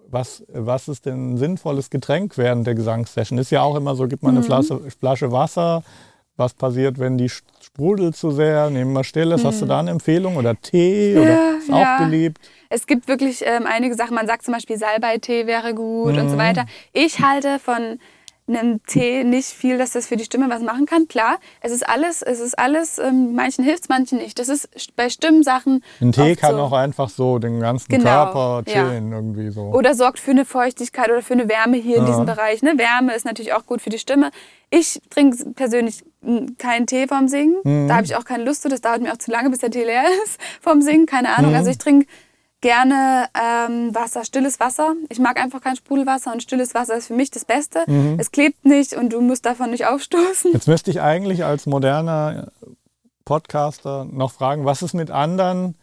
[0.09, 3.38] Was, was ist denn ein sinnvolles Getränk während der Gesangssession?
[3.38, 4.38] Ist ja auch immer so, gibt man Mhm.
[4.38, 5.83] eine Flasche, Flasche Wasser.
[6.37, 7.31] Was passiert, wenn die
[7.76, 8.68] sprudelt zu sehr?
[8.68, 9.44] Nehmen wir Stilles.
[9.44, 10.37] Hast du da eine Empfehlung?
[10.37, 11.14] Oder Tee?
[11.14, 11.74] Ja, oder ist ja.
[11.96, 12.38] auch beliebt?
[12.68, 14.14] Es gibt wirklich ähm, einige Sachen.
[14.14, 16.38] Man sagt zum Beispiel Salbeitee wäre gut und so Mhm.
[16.40, 16.66] weiter.
[16.92, 17.98] Ich halte von
[18.48, 21.07] einem Tee nicht viel, dass das für die Stimme was machen kann.
[21.09, 24.38] Klar, es ist alles, es ist alles, ähm, manchen hilft es, manchen nicht.
[24.38, 25.83] Das ist st- bei Stimmsachen.
[26.00, 26.61] Ein Tee kann so.
[26.62, 28.72] auch einfach so den ganzen Genau, Körper ja.
[28.72, 29.62] chillen irgendwie so.
[29.62, 32.09] Oder sorgt für eine Feuchtigkeit oder für eine Wärme hier in Ja.
[32.09, 32.62] diesem Bereich.
[32.62, 32.74] Ne?
[32.76, 34.31] Wärme ist natürlich auch gut für die Stimme.
[34.70, 36.02] Ich trinke persönlich
[36.59, 37.57] keinen Tee vorm Singen.
[37.62, 37.88] Mhm.
[37.88, 38.68] Da habe ich auch keine Lust zu.
[38.68, 41.07] Das dauert mir auch zu lange, bis der Tee leer ist vorm Singen.
[41.07, 41.52] Keine Ahnung.
[41.52, 41.57] Mhm.
[41.59, 42.07] Also ich trinke
[42.62, 44.94] gerne ähm, Wasser, stilles Wasser.
[45.11, 47.81] Ich mag einfach kein Sprudelwasser und stilles Wasser ist für mich das Beste.
[47.87, 48.16] Mhm.
[48.18, 50.53] Es klebt nicht und du musst davon nicht aufstoßen.
[50.55, 52.48] Jetzt müsste ich eigentlich als moderner
[53.27, 55.77] Podcaster noch fragen, was ist mit anderen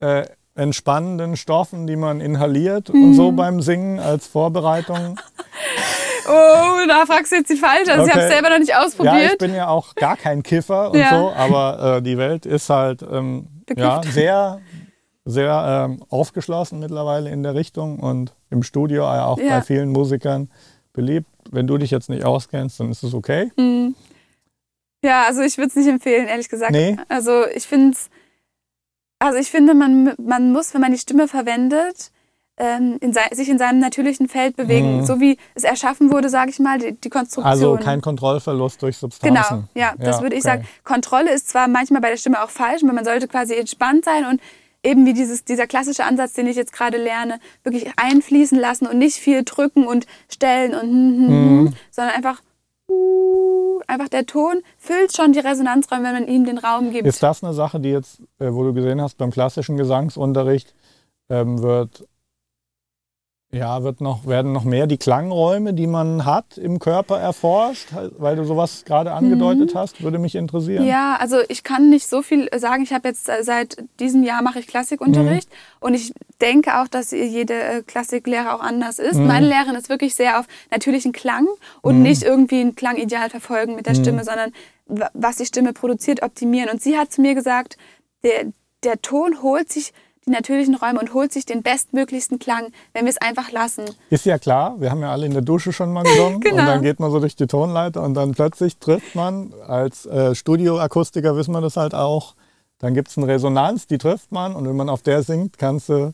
[0.00, 3.36] äh, entspannenden Stoffen, die man inhaliert und so Mhm.
[3.36, 5.18] beim Singen als Vorbereitung?
[6.28, 7.92] Oh, da fragst du jetzt die falsche.
[7.92, 8.24] Also ich habe Okay.
[8.24, 9.38] es selber noch nicht Ja, ich ausprobiert.
[9.38, 11.10] bin ja auch gar kein Kiffer und Ja.
[11.10, 14.60] so, aber äh, die Welt ist halt ähm, ja, sehr,
[15.28, 19.56] sehr ähm, aufgeschlossen mittlerweile in der Richtung und im Studio ja auch Ja.
[19.58, 20.48] bei vielen Musikern
[20.92, 21.26] beliebt.
[21.50, 23.50] Wenn du dich jetzt nicht auskennst, dann ist es okay.
[23.58, 23.94] Hm.
[25.04, 26.72] Ja, also ich würde es nicht empfehlen, ehrlich gesagt.
[26.72, 26.96] Nee.
[27.08, 27.96] Also ich finde
[29.18, 32.10] also ich finde, man, man muss, wenn man die Stimme verwendet,
[32.58, 35.06] ähm, in sich in seinem natürlichen Feld bewegen, Mhm.
[35.06, 37.44] so wie es erschaffen wurde, sage ich mal, die, die Konstruktion.
[37.50, 39.34] Also kein Kontrollverlust durch Substanzen.
[39.34, 40.58] Genau, ja, das würde ich okay.
[40.58, 40.68] sagen.
[40.84, 44.24] Kontrolle ist zwar manchmal bei der Stimme auch falsch, aber man sollte quasi entspannt sein
[44.26, 44.40] und
[44.86, 48.98] eben wie dieses, dieser klassische Ansatz, den ich jetzt gerade lerne, wirklich einfließen lassen und
[48.98, 51.74] nicht viel drücken und stellen und hm, hm, hm, Mhm.
[51.90, 52.40] sondern einfach
[52.88, 57.06] uh, einfach der Ton füllt schon die Resonanzräume, wenn man ihm den Raum gibt.
[57.06, 60.74] Ist das eine Sache, die jetzt, äh, wo du gesehen hast, beim klassischen Gesangsunterricht
[61.28, 62.06] ähm, wird
[63.52, 68.34] Ja, wird noch, werden noch mehr die Klangräume, die man hat im Körper erforscht, weil
[68.34, 69.78] du sowas gerade angedeutet mhm.
[69.78, 70.84] hast, würde mich interessieren.
[70.84, 72.82] Ja, also ich kann nicht so viel sagen.
[72.82, 75.86] Ich habe jetzt äh, seit diesem Jahr mache ich Klassikunterricht mhm.
[75.86, 79.16] und ich denke auch, dass jede äh, Klassiklehre auch anders ist.
[79.16, 79.28] Mhm.
[79.28, 81.46] Meine Lehrerin ist wirklich sehr auf natürlichen Klang
[81.82, 82.02] und mhm.
[82.02, 84.02] nicht irgendwie ein Klangideal verfolgen mit der mhm.
[84.02, 84.52] Stimme, sondern
[85.14, 86.68] was die Stimme produziert, optimieren.
[86.68, 87.76] Und sie hat zu mir gesagt,
[88.24, 89.92] der, der Ton holt sich
[90.26, 93.84] die natürlichen Räume und holt sich den bestmöglichsten Klang, wenn wir es einfach lassen.
[94.10, 96.56] Ist ja klar, wir haben ja alle in der Dusche schon mal gesungen genau.
[96.62, 100.34] und dann geht man so durch die Tonleiter und dann plötzlich trifft man, als äh,
[100.34, 102.34] Studioakustiker wissen wir das halt auch,
[102.78, 105.90] dann gibt es eine Resonanz, die trifft man und wenn man auf der singt, kannst
[105.90, 106.12] du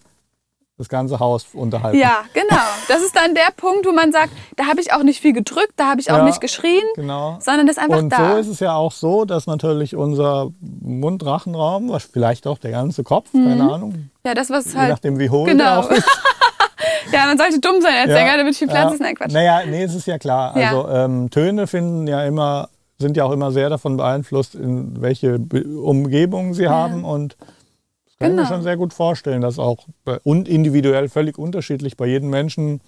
[0.82, 1.98] das ganze Haus unterhalten.
[1.98, 2.62] Ja, genau.
[2.88, 5.74] Das ist dann der Punkt, wo man sagt, da habe ich auch nicht viel gedrückt,
[5.76, 7.38] da habe ich auch ja, nicht geschrien, genau.
[7.40, 8.16] sondern das ist einfach und da.
[8.16, 12.72] Und so ist es ja auch so, dass natürlich unser Mundrachenraum, was vielleicht auch der
[12.72, 13.48] ganze Kopf, mhm.
[13.48, 14.10] keine Ahnung.
[14.26, 14.88] Ja, das was je halt.
[14.88, 15.64] Je nachdem, wie hohl genau.
[15.64, 16.06] der auch ist.
[17.12, 18.94] ja, man sollte dumm sein als ja, Sänger, damit viel Platz ja.
[18.94, 19.00] ist.
[19.00, 19.32] Nein, Quatsch.
[19.32, 20.54] Naja, nee, es ist ja klar.
[20.54, 22.68] Also ähm, Töne finden ja immer,
[22.98, 25.38] sind ja auch immer sehr davon beeinflusst, in welche
[25.82, 27.36] Umgebung sie haben und
[28.22, 28.42] kann genau.
[28.42, 29.86] ich mir schon sehr gut vorstellen, dass auch
[30.24, 32.80] und individuell völlig unterschiedlich bei jedem Menschen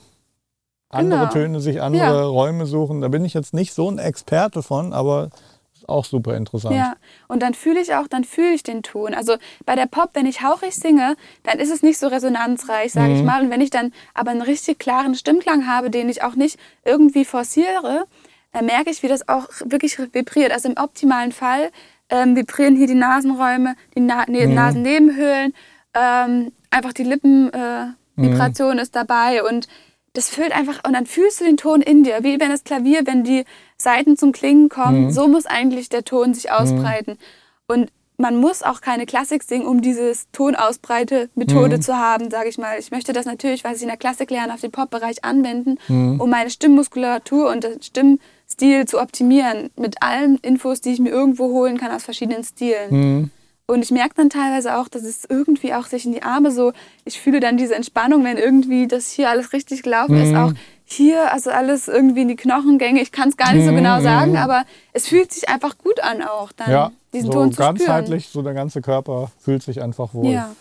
[0.88, 1.32] andere genau.
[1.32, 2.24] Töne sich andere ja.
[2.24, 3.00] Räume suchen.
[3.00, 5.30] Da bin ich jetzt nicht so ein Experte von, aber
[5.74, 6.76] ist auch super interessant.
[6.76, 6.94] Ja,
[7.28, 9.12] und dann fühle ich auch, dann fühle ich den Ton.
[9.14, 13.10] Also bei der Pop, wenn ich hauchig singe, dann ist es nicht so resonanzreich, sage
[13.10, 13.16] mhm.
[13.16, 13.42] ich mal.
[13.42, 17.24] Und wenn ich dann aber einen richtig klaren Stimmklang habe, den ich auch nicht irgendwie
[17.24, 18.06] forciere,
[18.52, 20.52] dann merke ich, wie das auch wirklich vibriert.
[20.52, 21.70] Also im optimalen Fall
[22.10, 24.54] ähm, vibrieren hier die Nasenräume, die Na ne mhm.
[24.54, 25.54] Nasennebenhöhlen,
[25.94, 28.80] ähm, einfach die Lippenvibration äh, mhm.
[28.80, 29.68] ist dabei und
[30.14, 33.04] das füllt einfach, und dann fühlst du den Ton in dir, wie wenn das Klavier,
[33.04, 33.44] wenn die
[33.76, 35.10] Seiten zum Klingen kommen, mhm.
[35.10, 37.18] so muss eigentlich der Ton sich ausbreiten.
[37.66, 41.82] Und man muss auch keine Klassik singen, um dieses Tonausbreite-Methode mhm.
[41.82, 42.78] zu haben, sage ich mal.
[42.78, 46.20] Ich möchte das natürlich, was ich in der Klassik lerne, auf den Pop-Bereich anwenden, mhm.
[46.20, 48.20] um meine Stimmmuskulatur und den
[48.54, 49.70] Stimmstil zu optimieren.
[49.76, 52.90] Mit allen Infos, die ich mir irgendwo holen kann aus verschiedenen Stilen.
[52.90, 53.30] Mhm.
[53.66, 56.72] Und ich merke dann teilweise auch, dass es irgendwie auch sich in die Arme so,
[57.06, 60.36] ich fühle dann diese Entspannung, wenn irgendwie das hier alles richtig gelaufen ist, mhm.
[60.36, 60.52] auch
[60.84, 63.00] hier, also alles irgendwie in die Knochengänge.
[63.00, 64.02] Ich kann es gar nicht so genau mhm.
[64.02, 67.58] sagen, aber es fühlt sich einfach gut an auch, dann ja, diesen so Ton zu
[67.58, 68.32] ganzheitlich, spüren.
[68.32, 70.32] so der ganze Körper fühlt sich einfach wohl.
[70.32, 70.54] Ja.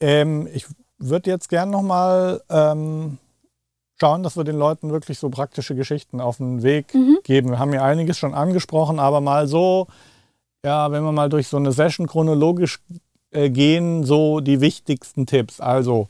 [0.00, 0.66] Ähm, ich
[0.98, 3.18] würde jetzt gern nochmal ähm,
[4.00, 7.18] schauen, dass wir den Leuten wirklich so praktische Geschichten auf den Weg mhm.
[7.22, 7.50] geben.
[7.50, 9.86] Wir haben ja einiges schon angesprochen, aber mal so,
[10.64, 12.80] ja, wenn wir mal durch so eine Session chronologisch
[13.30, 15.60] äh, gehen, so die wichtigsten Tipps.
[15.60, 16.08] Also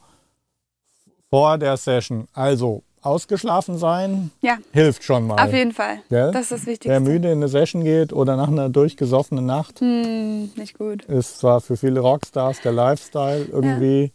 [1.30, 4.58] vor der Session, also ausgeschlafen sein ja.
[4.72, 5.42] hilft schon mal.
[5.42, 6.00] Auf jeden Fall.
[6.10, 6.32] Gell?
[6.32, 6.90] Das ist das Wichtigste.
[6.90, 11.04] Wer müde in eine Session geht oder nach einer durchgesoffenen Nacht, hm, nicht gut.
[11.04, 14.12] ist zwar für viele Rockstars der Lifestyle irgendwie.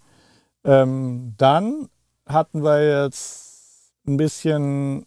[0.64, 0.84] Ja.
[0.84, 1.90] Ähm, dann
[2.28, 3.45] hatten wir jetzt
[4.08, 5.06] ein bisschen,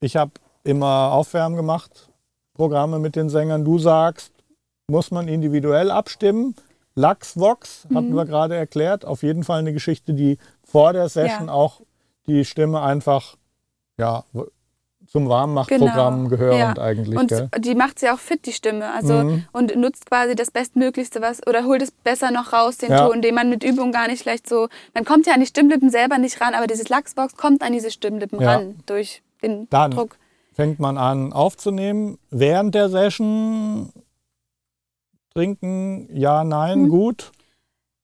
[0.00, 0.32] ich habe
[0.64, 2.10] immer Aufwärmen gemacht,
[2.54, 3.64] Programme mit den Sängern.
[3.64, 4.32] Du sagst,
[4.88, 6.54] muss man individuell abstimmen.
[6.94, 8.16] Lachsvox hatten mhm.
[8.16, 9.04] wir gerade erklärt.
[9.04, 11.52] Auf jeden Fall eine Geschichte, die vor der Session ja.
[11.52, 11.82] auch
[12.26, 13.36] die Stimme einfach
[13.98, 14.24] ja,
[15.16, 16.28] zum Warmmachprogramm genau.
[16.28, 16.82] gehörend ja.
[16.82, 17.18] eigentlich.
[17.18, 17.48] Und gell?
[17.58, 18.92] die macht sie auch fit, die Stimme.
[18.92, 19.44] Also mhm.
[19.52, 23.08] und nutzt quasi das Bestmöglichste, was oder holt es besser noch raus, den ja.
[23.08, 24.68] Ton, den man mit Übung gar nicht leicht so.
[24.94, 27.90] Man kommt ja an die Stimmlippen selber nicht ran, aber dieses Lachsbox kommt an diese
[27.90, 28.56] Stimmlippen ja.
[28.56, 30.16] ran durch den Dann Druck.
[30.52, 32.18] Fängt man an aufzunehmen.
[32.30, 33.92] Während der Session
[35.32, 36.88] trinken, ja, nein, mhm.
[36.90, 37.32] gut.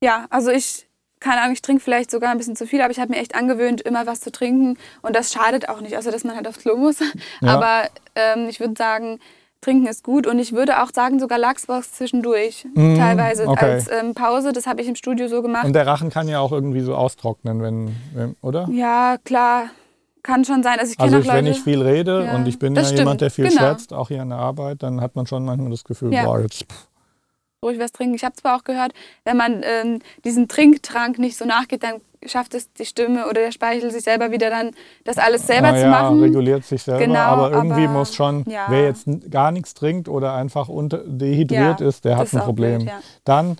[0.03, 0.87] Ja, also ich
[1.23, 3.35] keine Ahnung, ich trinke vielleicht sogar ein bisschen zu viel, aber ich habe mir echt
[3.35, 4.77] angewöhnt, immer was zu trinken.
[5.01, 6.99] Und das schadet auch nicht, außer dass man halt aufs Klo muss.
[7.41, 7.55] Ja.
[7.55, 9.19] Aber ähm, ich würde sagen,
[9.61, 10.27] trinken ist gut.
[10.27, 12.67] Und ich würde auch sagen, sogar Lachsbox zwischendurch.
[12.75, 13.65] Mm, teilweise okay.
[13.65, 14.53] als ähm, Pause.
[14.53, 15.65] Das habe ich im Studio so gemacht.
[15.65, 18.69] Und der Rachen kann ja auch irgendwie so austrocknen, wenn, wenn oder?
[18.71, 19.67] Ja, klar.
[20.23, 20.79] Kann schon sein.
[20.79, 22.99] Also, ich also ich, wenn ich viel rede ja, und ich bin ja stimmt.
[23.01, 23.61] jemand, der viel genau.
[23.61, 26.25] schwätzt, auch hier in der Arbeit, dann hat man schon manchmal das Gefühl, ja.
[26.25, 26.65] boah, jetzt...
[26.65, 26.92] Pff
[27.63, 28.15] ruhig was trinken.
[28.15, 28.93] Ich habe zwar auch gehört,
[29.25, 33.53] wenn man ähm, diesen Trinktrank nicht so nachgeht, dann schafft es die Stimme oder der
[33.53, 34.71] Speichel sich selber wieder dann,
[35.05, 36.21] das alles selber ah, zu ja, machen.
[36.21, 38.67] reguliert sich selber, genau, aber irgendwie aber, muss schon, ja.
[38.69, 42.79] wer jetzt gar nichts trinkt oder einfach dehydriert ja, ist, der hat ein Problem.
[42.81, 42.93] Blöd,
[43.25, 43.57] dann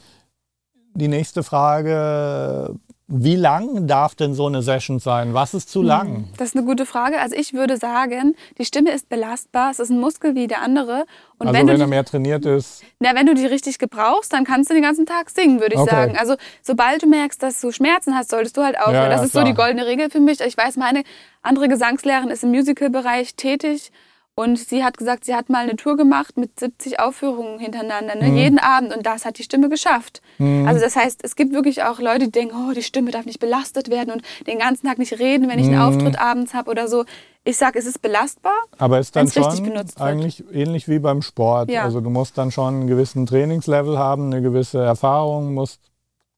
[0.95, 2.77] die nächste Frage,
[3.15, 5.35] wie lang darf denn so eine Session sein?
[5.35, 6.25] Was ist zu hm, lang?
[6.39, 7.21] Das ist eine gute Frage.
[7.21, 9.71] Also ich würde sagen, die Stimme ist belastbar.
[9.71, 11.05] Es ist ein Muskel wie der andere.
[11.37, 12.83] Und also wenn, wenn er mehr trainiert ist?
[13.01, 15.81] Na, wenn du die richtig gebrauchst, dann kannst du den ganzen Tag singen, würde ich
[15.81, 15.91] okay.
[15.91, 16.17] sagen.
[16.17, 18.95] Also sobald du merkst, dass du Schmerzen hast, solltest du halt aufhören.
[18.95, 19.45] Ja, das ist klar.
[19.45, 20.41] so die goldene Regel für mich.
[20.41, 21.03] Ich weiß, meine
[21.43, 23.93] andere Gesangslehrerin ist im Musical-Bereich tätig.
[24.35, 28.29] Und sie hat gesagt, sie hat mal eine Tour gemacht mit 70 Aufführungen hintereinander, ne?
[28.29, 28.97] jeden Abend.
[28.97, 30.23] Und das hat die Stimme geschafft.
[30.39, 33.41] Also das heißt, es gibt wirklich auch Leute, die denken, oh, die Stimme darf nicht
[33.41, 36.89] belastet werden und den ganzen Tag nicht reden, wenn ich einen Auftritt abends habe oder
[36.89, 37.05] so.
[37.45, 38.55] Ich sage, es ist belastbar.
[38.79, 40.09] Aber ist dann richtig schon genutzt wird.
[40.09, 41.71] eigentlich ähnlich wie beim Sport.
[41.71, 41.83] Ja.
[41.83, 45.81] Also du musst dann schon einen gewissen Trainingslevel haben, eine gewisse Erfahrung, musst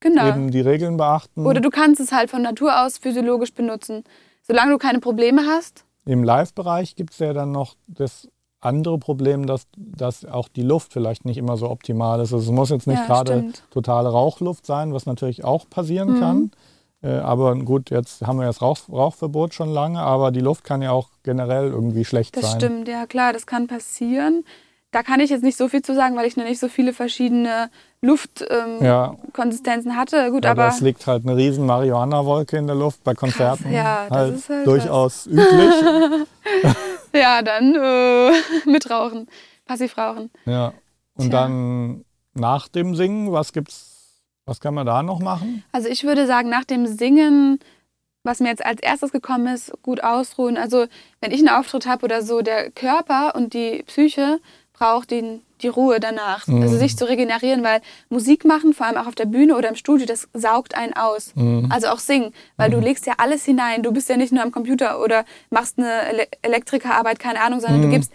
[0.00, 0.28] Genau.
[0.28, 1.46] eben die Regeln beachten.
[1.46, 4.02] Oder du kannst es halt von Natur aus physiologisch benutzen.
[4.42, 5.84] Solange du keine Probleme hast.
[6.06, 8.28] Im Live-Bereich gibt es ja dann noch das
[8.60, 12.32] andere Problem, dass, dass auch die Luft vielleicht nicht immer so optimal ist.
[12.32, 16.18] Also es muss jetzt nicht Ja, gerade totale Rauchluft sein, was natürlich auch passieren Mhm.
[16.18, 16.50] kann.
[17.02, 20.80] Äh, aber gut, jetzt haben wir das Rauch, Rauchverbot schon lange, aber die Luft kann
[20.80, 22.60] ja auch generell irgendwie schlecht Das sein.
[22.60, 24.44] stimmt, ja klar, das kann passieren.
[24.94, 26.92] Da kann ich jetzt nicht so viel zu sagen, weil ich noch nicht so viele
[26.92, 27.68] verschiedene
[28.00, 30.30] Luftkonsistenzen Ja, hatte.
[30.30, 33.72] Gut, ja aber es liegt halt eine riesen Marihuana-Wolke in der Luft bei Konzerten.
[33.72, 35.74] ja, das halt ist halt durchaus üblich.
[37.12, 38.30] ja, dann äh,
[38.70, 39.26] mit Rauchen,
[39.66, 40.30] passiv rauchen.
[40.44, 40.72] Ja.
[41.16, 41.40] Und Tja.
[41.40, 42.04] dann
[42.34, 45.64] nach dem Singen, was gibt's, was kann man da noch machen?
[45.72, 47.58] Also ich würde sagen, nach dem Singen,
[48.22, 50.56] was mir jetzt als erstes gekommen ist, gut ausruhen.
[50.56, 50.86] Also
[51.20, 54.38] wenn ich einen Auftritt habe oder so, der Körper und die Psyche
[54.74, 56.46] braucht den, die Ruhe danach.
[56.46, 56.60] Mhm.
[56.60, 59.76] Also sich zu regenerieren, weil Musik machen, vor allem auch auf der Bühne oder im
[59.76, 61.32] Studio, das saugt einen aus.
[61.36, 61.68] Mhm.
[61.70, 63.82] Also auch singen, weil du legst ja alles hinein.
[63.82, 67.80] Du bist ja nicht nur am Computer oder machst eine Ele Elektrikerarbeit, keine Ahnung, sondern
[67.80, 67.84] Mhm.
[67.84, 68.12] du gibst,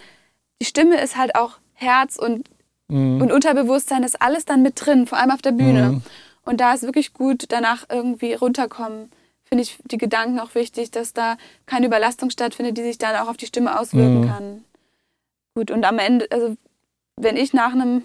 [0.62, 2.48] die Stimme ist halt auch Herz und
[2.90, 3.22] Mhm.
[3.22, 5.84] und Unterbewusstsein ist alles dann mit drin, vor allem auf der Bühne.
[5.92, 6.02] Mhm.
[6.44, 9.12] Und da ist wirklich gut, danach irgendwie runterkommen.
[9.44, 13.28] Finde ich die Gedanken auch wichtig, dass da keine Überlastung stattfindet, die sich dann auch
[13.30, 14.28] auf die Stimme auswirken Mhm.
[14.28, 14.64] kann.
[15.60, 16.56] Gut, und am Ende, also
[17.18, 18.04] wenn ich nach einem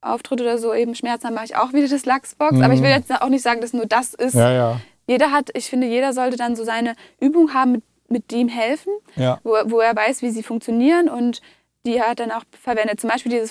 [0.00, 2.52] Auftritt oder so eben Schmerzen habe, mache ich auch wieder das Lachsbox.
[2.54, 2.62] Mhm.
[2.64, 4.32] Aber ich will jetzt auch nicht sagen, dass nur das ist.
[4.34, 8.30] Ja, ja, Jeder hat, ich finde, jeder sollte dann so seine Übung haben, mit, mit
[8.30, 9.38] die ihm helfen ja.
[9.44, 11.42] wo, wo er weiß, wie sie funktionieren und
[11.84, 12.98] die er dann auch verwendet.
[13.00, 13.50] Zum Beispiel dieses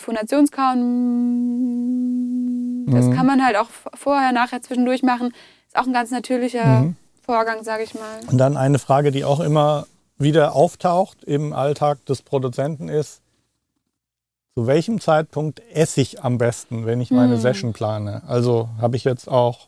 [1.26, 3.16] Phonationskauen, das Mhm.
[3.16, 5.34] kann man halt auch vorher, nachher zwischendurch machen.
[5.68, 6.96] Ist auch ein ganz natürlicher Mhm.
[7.26, 8.20] Vorgang, sage ich mal.
[8.32, 13.22] Und dann eine Frage, die auch immer wieder auftaucht im Alltag des Produzenten ist,
[14.56, 17.41] zu welchem Zeitpunkt esse ich am besten, wenn ich meine Hm.
[17.41, 18.24] Session plane?
[18.26, 19.68] Also habe ich jetzt auch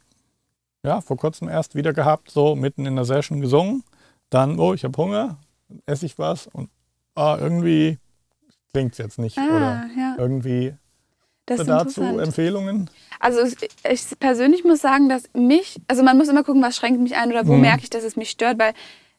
[0.85, 3.83] ja, vor kurzem erst wieder gehabt, so mitten in der Session gesungen,
[4.29, 5.37] dann, oh, ich habe Hunger,
[5.85, 6.69] esse ich was und
[7.15, 7.97] ah, irgendwie
[8.71, 9.37] klingt es jetzt nicht.
[9.37, 10.75] Oder Ah, ja, irgendwie
[11.45, 12.01] das dazu.
[12.01, 12.89] Empfehlungen?
[13.19, 17.15] Also ich persönlich muss sagen, dass mich, also man muss immer gucken, was schränkt mich
[17.17, 17.61] ein oder wo Mhm.
[17.61, 18.73] merke ich, dass es mich stört, weil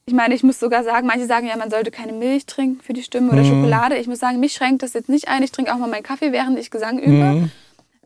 [0.09, 2.94] ich meine, ich muss sogar sagen, manche sagen ja, man sollte keine Milch trinken für
[2.94, 3.49] die Stimme oder Mhm.
[3.49, 3.97] Schokolade.
[3.97, 5.42] Ich muss sagen, mich schränkt das jetzt nicht ein.
[5.42, 7.12] Ich trinke auch mal meinen Kaffee, während ich Gesang übe.
[7.12, 7.51] Mhm.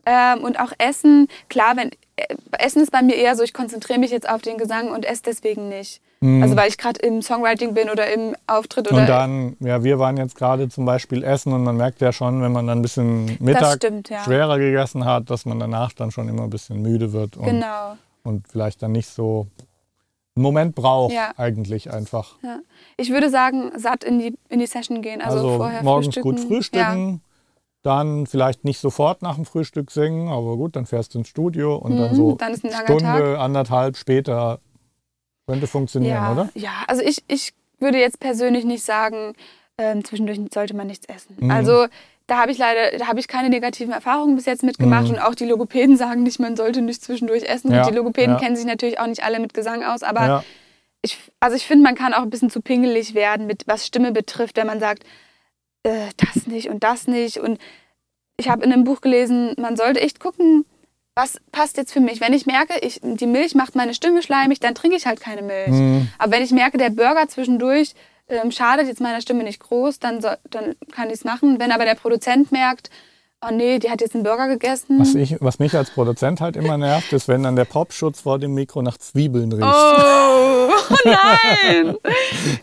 [0.05, 3.99] Ähm, und auch Essen, klar, wenn äh, Essen ist bei mir eher so, ich konzentriere
[3.99, 6.01] mich jetzt auf den Gesang und esse deswegen nicht.
[6.19, 6.43] Mhm.
[6.43, 9.99] Also weil ich gerade im Songwriting bin oder im Auftritt oder Und dann, ja, wir
[9.99, 12.81] waren jetzt gerade zum Beispiel essen und man merkt ja schon, wenn man dann ein
[12.81, 14.25] bisschen Mittag stimmt, ja.
[14.25, 17.95] schwerer gegessen hat, dass man danach dann schon immer ein bisschen müde wird und, genau.
[18.23, 19.47] und vielleicht dann nicht so
[20.35, 21.31] einen Moment braucht, Ja.
[21.37, 22.35] eigentlich einfach.
[22.43, 22.59] Ja.
[22.97, 25.21] Ich würde sagen, satt in die, in die Session gehen.
[25.21, 26.29] Also, Also, vorher morgens frühstücken.
[26.29, 27.21] gut frühstücken,
[27.83, 31.75] dann vielleicht nicht sofort nach dem Frühstück singen, aber gut, dann fährst du ins Studio
[31.75, 32.07] und Ja.
[32.07, 33.39] dann so Mhm, dann ist ein Stunde, Tag.
[33.39, 34.59] anderthalb später
[35.47, 36.49] könnte funktionieren, oder?
[36.55, 39.33] ja, also ich, ich würde jetzt persönlich nicht sagen,
[39.77, 41.35] ähm, zwischendurch sollte man nichts essen.
[41.39, 41.51] Mhm.
[41.51, 41.87] Also
[42.27, 45.11] da habe ich leider, da habe ich keine negativen Erfahrungen bis jetzt mitgemacht Mhm.
[45.15, 47.71] und auch die Logopäden sagen nicht, man sollte nicht zwischendurch essen.
[47.71, 48.39] Ja, Und die Logopäden ja.
[48.39, 50.43] kennen sich natürlich auch nicht alle mit Gesang aus, aber ja.
[51.01, 54.11] ich, also ich finde, man kann auch ein bisschen zu pingelig werden, mit was Stimme
[54.13, 55.03] betrifft, wenn man sagt,
[55.83, 57.37] äh, das nicht und das nicht.
[57.39, 57.59] Und
[58.37, 60.65] ich habe in einem Buch gelesen, man sollte echt gucken,
[61.15, 62.21] was passt jetzt für mich.
[62.21, 65.41] Wenn ich merke, ich, die Milch macht meine Stimme schleimig, dann trinke ich halt keine
[65.43, 65.67] Milch.
[65.69, 66.07] Mhm.
[66.17, 67.93] Aber wenn ich merke, der Burger zwischendurch
[68.27, 71.59] ähm, schadet jetzt meiner Stimme nicht groß, dann, soll, dann kann ich es machen.
[71.59, 72.89] Wenn aber der Produzent merkt,
[73.45, 74.99] oh nee, die hat jetzt einen Burger gegessen.
[74.99, 78.39] Was, ich, was mich als Produzent halt immer nervt, ist, wenn dann der Popschutz vor
[78.39, 79.63] dem Mikro nach Zwiebeln riecht.
[79.63, 81.97] Oh, oh nein!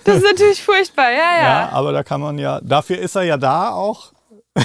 [0.04, 1.68] Das ist natürlich furchtbar, ja, Ja, ja.
[1.70, 4.12] aber da kann man ja, dafür ist er ja da auch.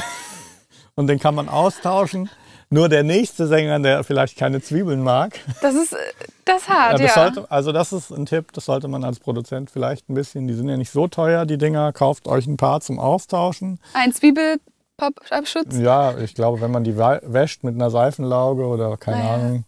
[0.95, 2.29] Und den kann man austauschen.
[2.69, 5.97] Nur der nächste Sänger, der vielleicht keine Zwiebeln mag, Das ist, äh,
[6.45, 9.69] das hart, ja, das sollte, also das ist ein Tipp, das sollte man als Produzent
[9.69, 12.81] vielleicht ein bisschen, die sind ja nicht so teuer, die Dinger, kauft euch ein paar
[12.81, 13.79] zum Austauschen.
[13.93, 15.77] Ein Zwiebelpop-Schutz.
[15.77, 19.35] Ja, ich glaube, wenn man die wäscht mit einer Seifenlauge oder keine Ah, ja.
[19.35, 19.65] Ahnung,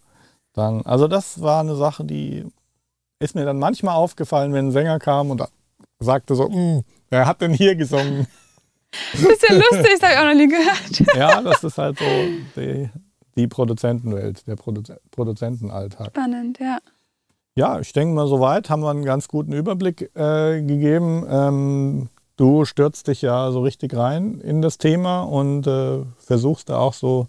[0.54, 2.44] dann, also das war eine Sache, die
[3.20, 5.42] ist mir dann manchmal aufgefallen, wenn ein Sänger kam und
[6.00, 8.26] sagte so, "Mm, wer hat denn hier gesungen?
[9.12, 11.16] Bisschen lustig, das habe ich auch noch nie gehört.
[11.16, 12.04] Ja, das ist halt so
[12.56, 12.88] die,
[13.36, 16.08] die Produzentenwelt, der Produ Produzentenalltag.
[16.08, 16.78] Spannend, ja.
[17.54, 21.26] Ja, ich denke mal, soweit haben wir einen ganz guten Überblick äh, gegeben.
[21.28, 26.78] Ähm, du stürzt dich ja so richtig rein in das Thema und äh, versuchst da
[26.78, 27.26] auch so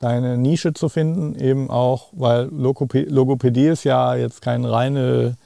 [0.00, 5.36] deine Nische zu finden, eben auch, weil Logopädie ist ja jetzt keine reine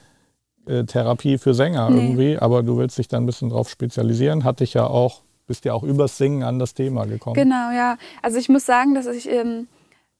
[0.67, 1.97] äh, Therapie für Sänger nee.
[1.97, 5.65] irgendwie, aber du willst dich dann ein bisschen drauf spezialisieren, hat dich ja auch, bist
[5.65, 7.33] ja auch übers Singen an das Thema gekommen.
[7.33, 7.97] Genau, ja.
[8.21, 9.67] Also ich muss sagen, dass ich ähm,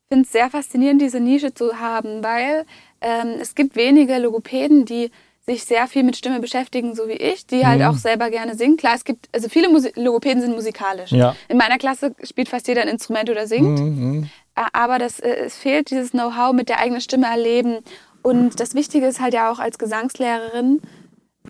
[0.09, 2.65] finde es sehr faszinierend, diese Nische zu haben, weil
[2.99, 5.11] ähm, es gibt wenige Logopäden, die
[5.45, 7.87] sich sehr viel mit Stimme beschäftigen, so wie ich, die halt mhm.
[7.87, 8.75] auch selber gerne singen.
[8.75, 11.11] Klar, es gibt, also viele Musi Logopäden sind musikalisch.
[11.11, 11.35] Ja.
[11.47, 13.79] In meiner Klasse spielt fast jeder ein Instrument oder singt.
[13.79, 14.29] Mhm.
[14.73, 17.77] Aber das, äh, es fehlt dieses Know-how mit der eigenen Stimme erleben.
[18.23, 20.81] Und das Wichtige ist halt ja auch als Gesangslehrerin,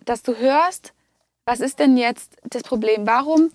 [0.06, 0.94] dass du hörst,
[1.46, 3.08] was ist denn jetzt das Problem?
[3.08, 3.50] Warum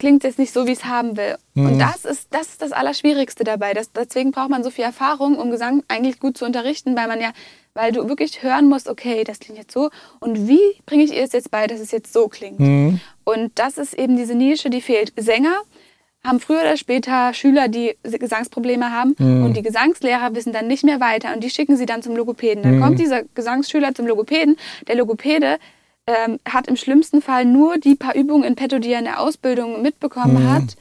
[0.00, 1.36] klingt es nicht so, wie es haben will?
[1.54, 1.66] Mhm.
[1.66, 3.74] Und das ist, das ist das Allerschwierigste dabei.
[3.74, 7.20] Das, deswegen braucht man so viel Erfahrung, um Gesang eigentlich gut zu unterrichten, weil man
[7.20, 7.30] ja
[7.74, 11.22] weil du wirklich hören musst, okay, das klingt jetzt so und wie bringe ich ihr
[11.22, 12.58] es jetzt bei, dass es jetzt so klingt.
[12.58, 13.00] Mhm.
[13.24, 15.12] Und das ist eben diese Nische, die fehlt.
[15.16, 15.54] Sänger
[16.24, 19.44] haben früher oder später Schüler, die Gesangsprobleme haben mhm.
[19.44, 22.62] und die Gesangslehrer wissen dann nicht mehr weiter und die schicken sie dann zum Logopäden.
[22.62, 22.82] Dann mhm.
[22.82, 24.56] kommt dieser Gesangsschüler zum Logopäden.
[24.86, 25.58] Der Logopäde
[26.10, 29.20] ähm, hat im schlimmsten Fall nur die paar Übungen in petto, die er in der
[29.20, 30.52] Ausbildung mitbekommen mhm.
[30.52, 30.76] hat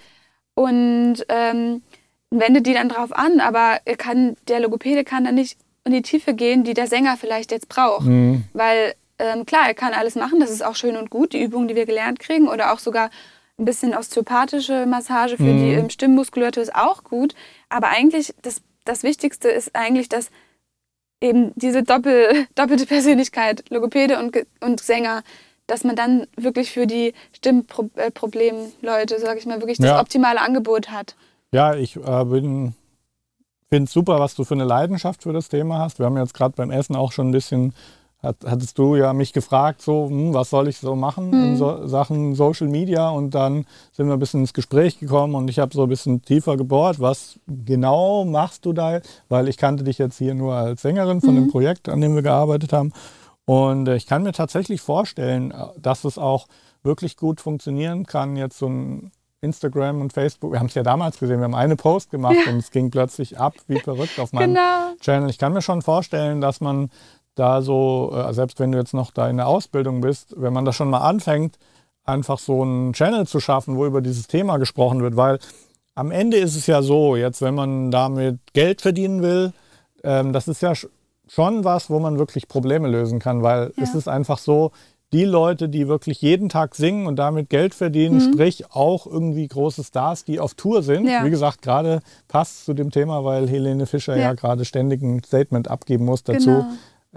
[0.55, 1.83] und ähm,
[2.31, 6.01] wendet die dann drauf an, aber er kann, der Logopäde kann dann nicht in die
[6.01, 8.07] Tiefe gehen, die der Sänger vielleicht jetzt braucht.
[8.07, 8.43] Mhm.
[8.53, 11.67] Weil ähm, klar, er kann alles machen, das ist auch schön und gut, die Übungen,
[11.67, 13.09] die wir gelernt kriegen oder auch sogar
[13.59, 15.59] ein bisschen osteopathische Massage für mhm.
[15.59, 17.35] die ähm, Stimmmuskulatur ist auch gut.
[17.67, 20.31] Aber eigentlich, das, das Wichtigste ist eigentlich, dass
[21.21, 25.23] eben diese Doppel, doppelte Persönlichkeit, Logopäde und, und Sänger,
[25.67, 30.01] dass man dann wirklich für die Stimmproblemleute, sage ich mal, wirklich das ja.
[30.01, 31.15] optimale Angebot hat.
[31.51, 32.73] Ja, ich äh, bin
[33.69, 35.99] finde es super, was du für eine Leidenschaft für das Thema hast.
[35.99, 37.73] Wir haben jetzt gerade beim Essen auch schon ein bisschen,
[38.21, 41.43] hat, hattest du ja mich gefragt, so, hm, was soll ich so machen mhm.
[41.43, 45.49] in so, Sachen Social Media und dann sind wir ein bisschen ins Gespräch gekommen und
[45.49, 49.83] ich habe so ein bisschen tiefer gebohrt, was genau machst du da, weil ich kannte
[49.83, 51.45] dich jetzt hier nur als Sängerin von mhm.
[51.45, 52.91] dem Projekt, an dem wir gearbeitet haben
[53.49, 56.45] und äh, ich kann mir tatsächlich vorstellen, äh, dass es auch
[56.83, 61.17] wirklich gut funktionieren kann, jetzt so ein Instagram und Facebook, wir haben es ja damals
[61.17, 62.51] gesehen, wir haben eine Post gemacht ja.
[62.51, 64.93] und es ging plötzlich ab wie verrückt auf meinem genau.
[64.99, 65.31] Channel.
[65.31, 66.91] Ich kann mir schon vorstellen, dass man
[67.39, 70.65] da so, äh, selbst wenn du jetzt noch da in der Ausbildung bist, wenn man
[70.65, 71.57] da schon mal anfängt,
[72.05, 75.39] einfach so einen Channel zu schaffen, wo über dieses Thema gesprochen wird, weil
[75.95, 79.53] am Ende ist es ja so, jetzt wenn man damit Geld verdienen will,
[80.03, 80.73] ähm, das ist ja
[81.27, 83.83] schon was, wo man wirklich Probleme lösen kann, weil ja.
[83.83, 84.71] es ist einfach so,
[85.11, 88.33] die Leute, die wirklich jeden Tag singen und damit Geld verdienen, mhm.
[88.33, 91.07] sprich auch irgendwie große Stars, die auf Tour sind.
[91.07, 91.25] Ja.
[91.25, 95.23] Wie gesagt, gerade passt zu dem Thema, weil Helene Fischer ja, ja gerade ständig ein
[95.23, 96.45] Statement abgeben muss dazu.
[96.45, 96.65] Genau.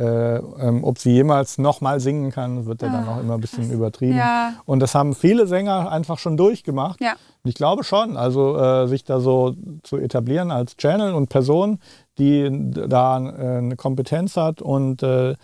[0.03, 3.71] Äh, ähm, ob sie jemals nochmal singen kann, wird ja dann auch immer ein bisschen
[3.71, 4.17] übertrieben.
[4.17, 4.55] Ja.
[4.65, 7.01] Und das haben viele Sänger einfach schon durchgemacht.
[7.01, 7.13] Ja.
[7.45, 11.79] Und ich glaube schon, also äh, sich da so zu etablieren als Channel und Person,
[12.19, 15.37] die da äh, eine Kompetenz hat und äh,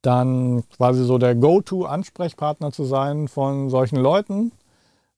[0.00, 4.52] dann quasi so der Go-To-Ansprechpartner zu sein von solchen Leuten.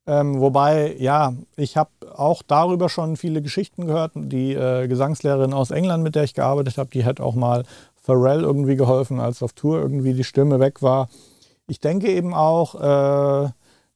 [0.08, 4.12] Ähm, wobei, ja, ich habe auch darüber schon viele Geschichten gehört.
[4.16, 7.62] Die äh, Gesangslehrerin aus England, mit der ich gearbeitet habe, die hat auch mal
[8.02, 11.08] Pharrell irgendwie geholfen, als auf Tour irgendwie die Stimme weg war.
[11.66, 13.48] Ich denke eben auch, äh,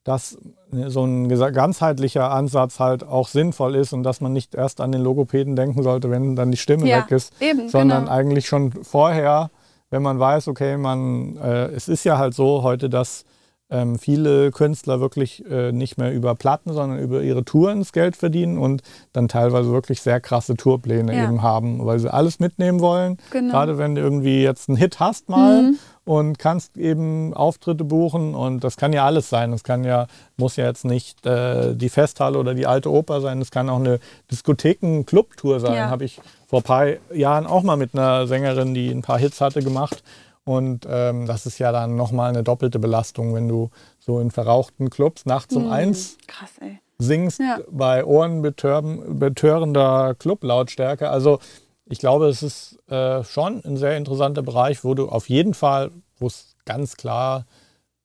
[0.04, 0.38] dass
[0.86, 5.02] so ein ganzheitlicher Ansatz halt auch sinnvoll ist und dass man nicht erst an den
[5.02, 8.12] Logopäden denken sollte, wenn dann die Stimme ja, weg ist, eben, sondern genau.
[8.12, 9.50] eigentlich schon vorher
[9.90, 13.24] wenn man weiß, okay, man, äh, es ist ja halt so heute, dass
[13.68, 18.16] ähm, viele Künstler wirklich äh, nicht mehr über Platten, sondern über ihre Touren das Geld
[18.16, 21.24] verdienen und dann teilweise wirklich sehr krasse Tourpläne ja.
[21.24, 23.18] eben haben, weil sie alles mitnehmen wollen.
[23.30, 23.52] Genau.
[23.52, 25.78] Gerade wenn du irgendwie jetzt einen Hit hast mal mhm.
[26.04, 29.50] und kannst eben Auftritte buchen und das kann ja alles sein.
[29.50, 33.40] Das kann ja, muss ja jetzt nicht äh, die Festhalle oder die alte Oper sein,
[33.40, 33.98] das kann auch eine
[34.30, 35.74] Diskotheken-Club-Tour sein.
[35.74, 35.90] Ja.
[35.90, 39.40] Habe ich vor ein paar Jahren auch mal mit einer Sängerin, die ein paar Hits
[39.40, 40.04] hatte, gemacht.
[40.46, 44.90] Und ähm, das ist ja dann nochmal eine doppelte Belastung, wenn du so in verrauchten
[44.90, 46.52] Clubs nachts um hm, eins krass,
[46.98, 47.58] singst ja.
[47.68, 51.10] bei ohrenbetörender Clublautstärke.
[51.10, 51.40] Also
[51.84, 55.90] ich glaube, es ist äh, schon ein sehr interessanter Bereich, wo du auf jeden Fall,
[56.18, 57.44] wo es ganz klar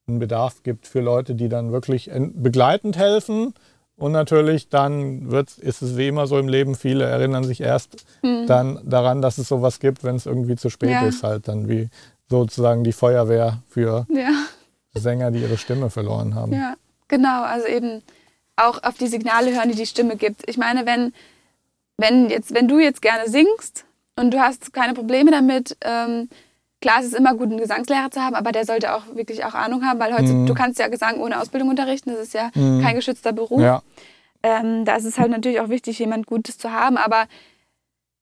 [0.08, 3.54] einen Bedarf gibt für Leute, die dann wirklich begleitend helfen.
[3.98, 8.04] Und natürlich dann wird, ist es wie immer so im Leben, viele erinnern sich erst
[8.24, 8.48] mhm.
[8.48, 11.06] dann daran, dass es sowas gibt, wenn es irgendwie zu spät ja.
[11.06, 11.92] ist, halt dann wie
[12.32, 14.32] sozusagen die Feuerwehr für ja.
[14.94, 16.54] Sänger, die ihre Stimme verloren haben.
[16.54, 16.74] Ja,
[17.08, 17.44] genau.
[17.44, 18.02] Also eben
[18.56, 20.48] auch auf die Signale hören, die die Stimme gibt.
[20.50, 21.14] Ich meine, wenn,
[21.98, 26.30] wenn, jetzt, wenn du jetzt gerne singst und du hast keine Probleme damit, ähm,
[26.82, 29.54] klar, es ist immer gut, einen Gesangslehrer zu haben, aber der sollte auch wirklich auch
[29.54, 30.48] Ahnung haben, weil heute, Mhm.
[30.48, 32.82] du kannst ja Gesang ohne Ausbildung unterrichten, das ist ja Mhm.
[32.82, 33.62] kein geschützter Beruf.
[33.62, 33.82] Ja.
[34.44, 37.26] Ähm, da ist es halt natürlich auch wichtig, jemand Gutes zu haben, aber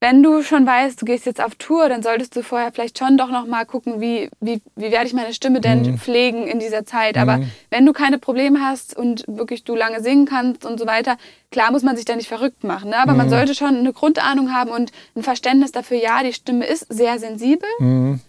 [0.02, 3.18] wenn du schon weißt, du gehst jetzt auf Tour, dann solltest du vorher vielleicht schon
[3.18, 5.98] doch noch mal gucken, wie, wie, wie werde ich meine Stimme denn Mhm.
[5.98, 7.18] pflegen in dieser Zeit.
[7.18, 7.52] Aber Mhm.
[7.70, 11.18] wenn du keine Probleme hast und wirklich du lange singen kannst und so weiter,
[11.52, 12.92] klar muss man sich da nicht verrückt machen.
[12.92, 12.98] Ne?
[12.98, 13.32] Aber man Mhm.
[13.32, 17.68] sollte schon eine Grundahnung haben und ein Verständnis dafür, ja, die Stimme ist sehr sensibel.
[17.80, 18.22] Mhm.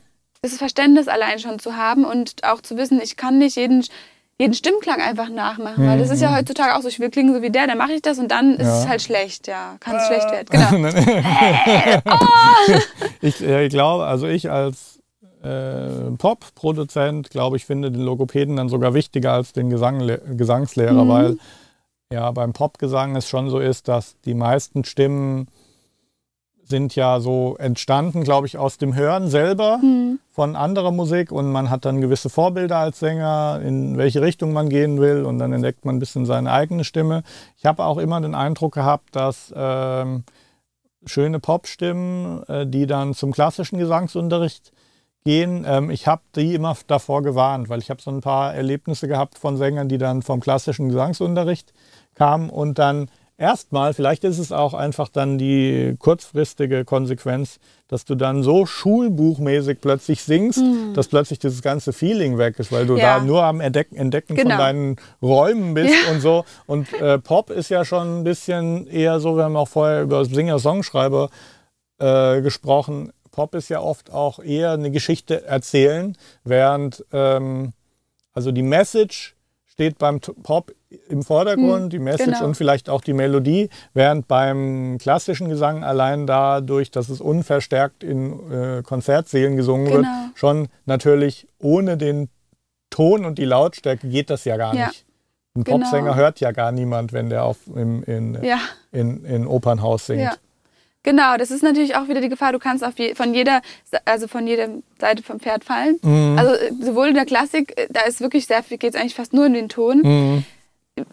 [0.43, 3.85] Das Verständnis allein schon zu haben und auch zu wissen, ich kann nicht jeden,
[4.41, 5.87] jeden Stimmklang einfach nachmachen.
[5.87, 7.93] Weil das ist ja heutzutage auch so, ich will klingen so wie der, dann mache
[7.93, 8.65] ich das und dann ist Mhm.
[8.65, 8.79] Ja.
[8.81, 9.47] es halt schlecht.
[9.47, 10.83] Ja, kann es schlecht werden.
[10.83, 10.89] Genau.
[13.21, 15.01] ich, äh, glaube, also ich als
[15.43, 21.09] äh, Pop-Produzent, glaube ich, finde den Logopäden dann sogar wichtiger als den Gesang, Gesangslehrer, Mhm.
[21.09, 21.39] weil
[22.13, 25.49] ja beim Popgesang es schon so ist, dass die meisten Stimmen
[26.71, 30.19] sind ja so entstanden, glaube ich, aus dem Hören selber Mhm.
[30.31, 34.69] von anderer Musik und man hat dann gewisse Vorbilder als Sänger, in welche Richtung man
[34.69, 37.23] gehen will und dann entdeckt man ein bisschen seine eigene Stimme.
[37.59, 40.25] Ich habe auch immer den Eindruck gehabt, dass ähm,
[41.05, 44.73] schöne Popstimmen, äh, die dann zum klassischen Gesangsunterricht
[45.25, 49.09] gehen, ähm, ich habe die immer davor gewarnt, weil ich habe so ein paar Erlebnisse
[49.09, 51.73] gehabt von Sängern, die dann vom klassischen Gesangsunterricht
[52.15, 53.11] kamen und dann
[53.41, 59.81] erstmal, vielleicht ist es auch einfach dann die kurzfristige Konsequenz, dass du dann so schulbuchmäßig
[59.81, 60.63] plötzlich singst,
[60.95, 62.99] dass plötzlich dieses ganze Feeling weg ist, weil du Mhm.
[63.01, 63.19] Ja.
[63.19, 64.51] da nur am Entdecken, Entdecken Genau.
[64.51, 66.13] von deinen Räumen bist Ja.
[66.13, 66.45] und so.
[66.67, 70.25] Und äh, Pop ist ja schon ein bisschen eher so, wir haben auch vorher über
[70.25, 71.31] Singer-Songschreiber
[71.99, 73.13] äh, gesprochen.
[73.33, 77.73] Pop ist ja oft auch eher eine Geschichte erzählen, während ähm,
[78.33, 79.35] also die Message
[79.67, 80.73] steht beim Pop
[81.09, 82.45] im Vordergrund, Hm, die Message genau.
[82.47, 88.51] und vielleicht auch die Melodie, während beim klassischen Gesang allein dadurch, dass es unverstärkt in
[88.51, 90.31] äh, Konzertsälen gesungen wird, Genau.
[90.35, 92.29] schon natürlich ohne den
[92.91, 95.05] Ton und die Lautstärke geht das ja gar Ja, nicht.
[95.55, 95.79] Ein genau.
[95.79, 98.59] Popsänger hört ja gar niemand, wenn der auf, im, in, Ja.
[98.91, 100.23] in, in Opernhaus singt.
[100.23, 100.35] Ja.
[101.03, 103.63] Genau, das ist natürlich auch wieder die Gefahr, du kannst auf je, von jeder,
[104.05, 104.69] also von jeder
[105.01, 105.99] Seite vom Pferd fallen.
[106.03, 106.37] Mhm.
[106.39, 109.15] Also äh, sowohl in der Klassik, äh, da ist wirklich sehr viel, geht es eigentlich
[109.15, 110.03] fast nur um den Ton.
[110.03, 110.45] Mhm.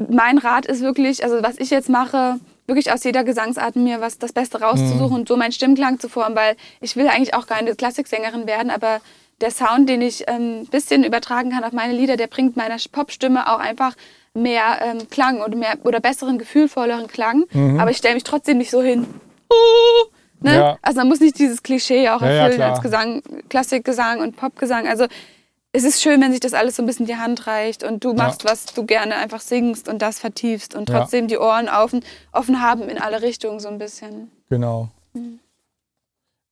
[0.09, 4.17] Mein Rat ist wirklich, also was ich jetzt mache, wirklich aus jeder Gesangsart mir was
[4.17, 5.13] das Beste rauszusuchen Mhm.
[5.15, 8.99] und so meinen Stimmklang zu formen, weil ich will eigentlich auch keine Klassiksängerin werden, aber
[9.39, 12.77] der Sound, den ich ein ähm, bisschen übertragen kann auf meine Lieder, der bringt meiner
[12.91, 13.93] Popstimme auch einfach
[14.33, 17.45] mehr ähm, Klang oder mehr oder besseren, gefühlvolleren Klang.
[17.79, 19.05] Aber ich stelle mich trotzdem nicht so hin.
[19.51, 20.07] Uh,
[20.41, 20.55] ne?
[20.55, 20.77] Ja.
[20.81, 22.71] Also man muss nicht dieses Klischee auch Ja, ja, erfüllen klar.
[22.71, 24.87] als Gesang, Klassikgesang und Popgesang.
[24.87, 25.05] Also
[25.73, 28.13] es ist schön, wenn sich das alles so ein bisschen die Hand reicht und du
[28.13, 30.99] machst, was du gerne einfach singst und das vertiefst und Ja.
[30.99, 34.31] trotzdem die Ohren offen, offen haben in alle Richtungen so ein bisschen.
[34.49, 34.89] Genau.
[35.13, 35.39] Mhm.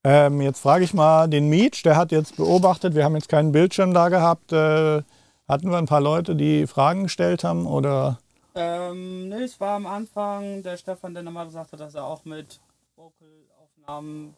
[0.04, 3.52] Ähm, jetzt frage ich mal den Mietsch, der hat jetzt beobachtet, wir haben jetzt keinen
[3.52, 4.52] Bildschirm da gehabt.
[4.52, 5.02] Äh,
[5.48, 8.20] hatten wir ein paar Leute, die Fragen gestellt haben oder?
[8.54, 12.24] Ähm, ne, es war am Anfang der Stefan, der nochmal gesagt hat, dass er auch
[12.26, 12.60] mit
[12.96, 14.36] Vocalaufnahmen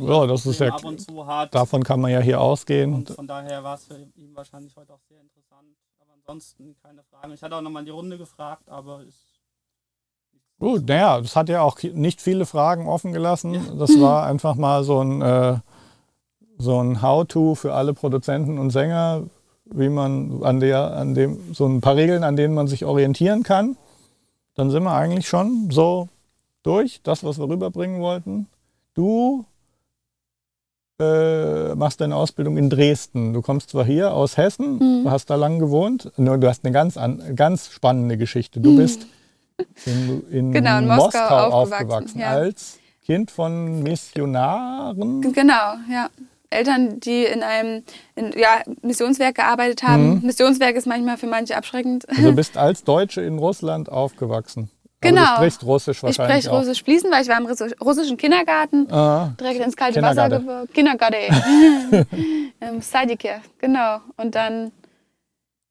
[0.00, 1.54] Ja, das ist ja- ab und zu hat.
[1.54, 2.94] Davon kann man ja hier ausgehen.
[2.94, 5.68] Und von daher war es für ihn wahrscheinlich heute auch sehr interessant.
[6.00, 7.32] Aber ansonsten keine Fragen.
[7.32, 9.18] Ich hatte auch nochmal in die Runde gefragt, aber ist
[10.58, 13.78] Gut, naja, das hat ja auch nicht viele Fragen offen gelassen.
[13.78, 15.58] Das war einfach mal so ein, äh,
[16.56, 19.24] so ein How-To für alle Produzenten und Sänger,
[19.66, 23.42] wie man an der, an dem, so ein paar Regeln, an denen man sich orientieren
[23.42, 23.76] kann.
[24.54, 26.08] Dann sind wir eigentlich schon so
[26.62, 28.48] durch, das, was wir rüberbringen wollten.
[28.94, 29.44] Du
[30.98, 33.32] äh, machst deine Ausbildung in Dresden.
[33.32, 35.04] Du kommst zwar hier aus Hessen, Mhm.
[35.04, 38.60] du hast da lang gewohnt, nur du hast eine ganz, an, ganz spannende Geschichte.
[38.60, 39.06] Du bist
[39.84, 42.28] in, in, Genau, in Moskau, Moskau aufgewachsen, aufgewachsen, ja.
[42.30, 45.20] als Kind von Missionaren.
[45.32, 46.08] Genau, ja.
[46.48, 47.82] Eltern, die in einem
[48.14, 50.14] in, ja, Missionswerk gearbeitet haben.
[50.16, 50.26] Mhm.
[50.26, 52.08] Missionswerk ist manchmal für manche abschreckend.
[52.08, 54.70] Also bist als Deutsche in Russland aufgewachsen.
[55.08, 55.30] Aber Genau.
[55.30, 58.90] du sprichst Russisch Ich wahrscheinlich spreche Russisch fließend, weil ich war im Russi- russischen Kindergarten.
[58.92, 60.46] Ah, direkt ins kalte Wasser Kindergarten.
[60.46, 60.72] geworfen.
[60.72, 62.06] Kindergarten.
[62.60, 63.98] Im Sadike, genau.
[64.16, 64.72] Und dann,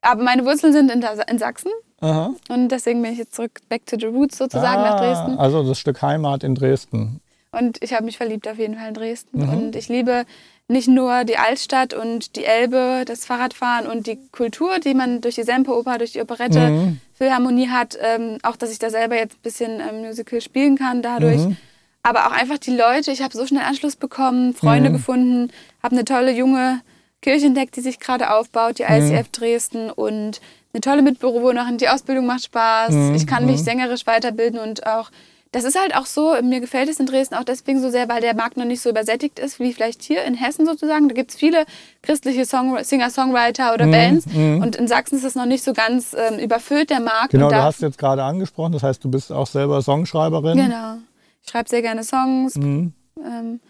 [0.01, 1.71] aber meine Wurzeln sind in, in Sachsen
[2.01, 2.33] aha.
[2.49, 5.37] und deswegen bin ich jetzt zurück, back to the roots sozusagen nach Ah, Dresden.
[5.39, 7.21] Also das Stück Heimat in Dresden.
[7.51, 9.39] Und ich habe mich verliebt auf jeden Fall in Dresden.
[9.41, 9.49] Mhm.
[9.49, 10.25] Und ich liebe
[10.67, 15.35] nicht nur die Altstadt und die Elbe, das Fahrradfahren und die Kultur, die man durch
[15.35, 17.01] die Semperoper, durch die Operette, Mhm.
[17.17, 17.97] Philharmonie hat.
[18.01, 21.41] Ähm, auch, dass ich da selber jetzt ein bisschen ähm, Musical spielen kann dadurch.
[21.41, 21.57] Mhm.
[22.03, 23.11] Aber auch einfach die Leute.
[23.11, 24.93] Ich habe so schnell Anschluss bekommen, Freunde Mhm.
[24.93, 25.51] gefunden,
[25.81, 26.81] habe eine tolle junge
[27.21, 29.11] Kirche entdeckt, die sich gerade aufbaut, die Mhm.
[29.15, 30.39] ICF Dresden und
[30.73, 31.77] eine tolle Mitbewohnerin.
[31.77, 32.91] Die Ausbildung macht Spaß.
[32.93, 33.63] Mhm, Ich kann mich mhm.
[33.63, 35.09] sängerisch weiterbilden und auch
[35.55, 38.19] das ist halt auch so, mir gefällt es in Dresden auch deswegen so sehr, weil
[38.19, 41.07] der Markt noch nicht so übersättigt ist, wie vielleicht hier in Hessen sozusagen.
[41.07, 41.63] Da gibt es viele
[42.01, 44.25] christliche Song Singer-Songwriter oder Mhm, Bands.
[44.25, 44.61] mhm.
[44.61, 47.29] Und in Sachsen ist das noch nicht so ganz ähm, überfüllt, der Markt.
[47.31, 50.57] Genau, du hast jetzt gerade angesprochen, das heißt, du bist auch selber Songschreiberin.
[50.57, 50.95] Genau.
[51.41, 52.55] Ich schreibe sehr gerne Songs.
[52.55, 52.91] Mhm.
[53.25, 53.61] Ähm,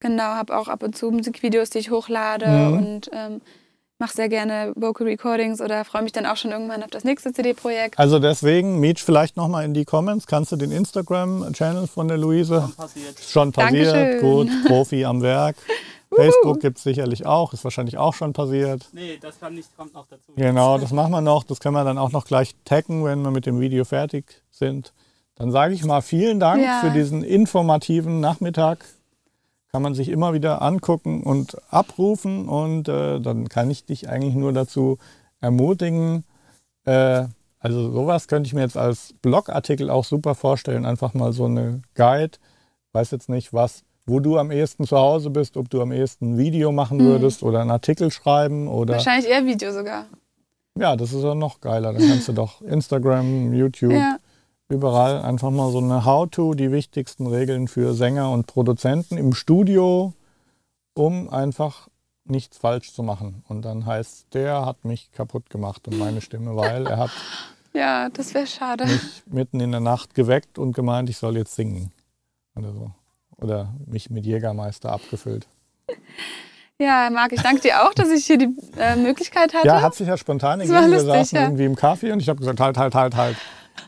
[0.00, 2.72] genau, habe auch ab und zu Musikvideos, die ich hochlade Mhm.
[2.78, 3.40] und ähm,
[4.00, 7.32] mache sehr gerne Vocal Recordings oder freue mich dann auch schon irgendwann auf das nächste
[7.32, 7.98] CD-Projekt.
[7.98, 10.26] Also deswegen, Meech, vielleicht nochmal in die Comments.
[10.26, 12.60] Kannst du den Instagram-Channel von der Luise?
[12.62, 13.20] Schon passiert.
[13.20, 14.20] Schon passiert, Dankeschön.
[14.20, 15.56] gut, Profi am Werk.
[16.12, 18.88] Facebook gibt es sicherlich auch, ist wahrscheinlich auch schon passiert.
[18.92, 20.32] Nee, das kann nicht, kommt noch dazu.
[20.34, 21.44] Genau, das machen wir noch.
[21.44, 24.92] Das können wir dann auch noch gleich taggen, wenn wir mit dem Video fertig sind.
[25.36, 26.80] Dann sage ich mal vielen Dank Ja.
[26.80, 28.84] für diesen informativen Nachmittag.
[29.72, 32.48] Kann man sich immer wieder angucken und abrufen.
[32.48, 34.98] Und äh, dann kann ich dich eigentlich nur dazu
[35.40, 36.24] ermutigen.
[36.84, 37.24] Äh,
[37.60, 40.86] also sowas könnte ich mir jetzt als Blogartikel auch super vorstellen.
[40.86, 42.38] Einfach mal so eine Guide.
[42.92, 46.32] Weiß jetzt nicht, was, wo du am ehesten zu Hause bist, ob du am ehesten
[46.34, 47.02] ein Video machen Mhm.
[47.04, 48.94] würdest oder einen Artikel schreiben oder.
[48.94, 50.06] Wahrscheinlich eher Video sogar.
[50.78, 51.92] Ja, das ist ja noch geiler.
[51.92, 54.16] Dann kannst du doch Instagram, YouTube, Ja.
[54.70, 60.14] Überall einfach mal so eine How-to, die wichtigsten Regeln für Sänger und Produzenten im Studio,
[60.94, 61.88] um einfach
[62.24, 63.44] nichts falsch zu machen.
[63.48, 67.10] Und dann heißt, der hat mich kaputt gemacht und meine Stimme, weil er hat
[67.72, 68.86] ja, das wäre schade.
[68.86, 71.92] mich mitten in der Nacht geweckt und gemeint, ich soll jetzt singen.
[72.54, 72.90] Oder so.
[73.36, 75.46] Oder mich mit Jägermeister abgefüllt.
[76.82, 79.66] Ja, Marc, ich danke dir auch, dass ich hier die äh, Möglichkeit hatte.
[79.66, 80.90] Ja, hat sich ja spontan ergeben.
[80.90, 81.44] Wir saßen ja.
[81.44, 83.36] irgendwie im Kaffee und ich habe gesagt, halt, halt, halt, halt.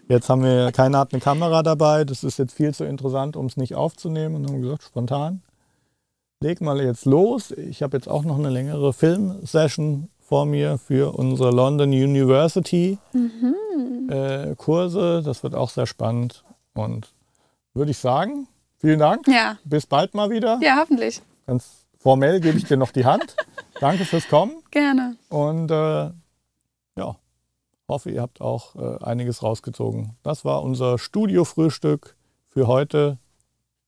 [0.09, 3.47] Jetzt haben wir, keiner hat eine Kamera dabei, das ist jetzt viel zu interessant, um
[3.47, 4.37] es nicht aufzunehmen.
[4.37, 5.43] Und haben gesagt, spontan,
[6.41, 7.51] leg mal jetzt los.
[7.53, 14.09] Ich habe jetzt auch noch eine längere Filmsession vor mir für unsere London University Mhm.
[14.11, 15.23] äh, Kurse.
[15.25, 16.45] Das wird auch sehr spannend.
[16.75, 17.09] Und
[17.75, 19.27] würde ich sagen, vielen Dank.
[19.29, 19.59] ja.
[19.65, 20.59] Bis bald mal wieder.
[20.63, 21.21] ja, hoffentlich.
[21.47, 23.37] Ganz formell gebe ich dir noch die Hand.
[23.81, 24.53] Danke fürs Kommen.
[24.71, 25.17] Gerne.
[25.29, 26.11] Und äh,
[27.93, 30.17] hoffe, ihr habt auch äh, einiges rausgezogen.
[30.23, 32.17] Das war unser Studio-Frühstück
[32.49, 33.19] für heute.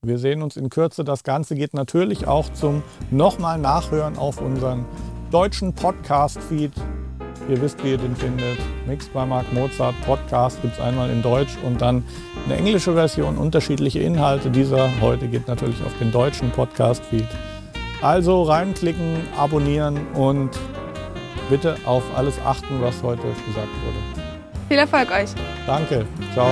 [0.02, 1.04] Wir sehen uns in Kürze.
[1.04, 4.84] Das Ganze geht natürlich auch zum nochmal Nachhören auf unseren
[5.30, 6.72] deutschen Podcast-Feed.
[7.48, 8.58] Ihr wisst, wie ihr den findet.
[8.86, 12.04] Mixed by Mark Mozart Podcast gibt es einmal in Deutsch und dann
[12.44, 14.50] eine englische Version, unterschiedliche Inhalte.
[14.50, 17.26] Dieser heute geht natürlich auf den deutschen Podcast-Feed.
[18.02, 20.50] Also reinklicken, abonnieren und
[21.48, 23.98] bitte auf alles achten, was heute gesagt wurde.
[24.68, 25.30] Viel Erfolg euch.
[25.66, 26.06] Danke.
[26.32, 26.50] Ciao.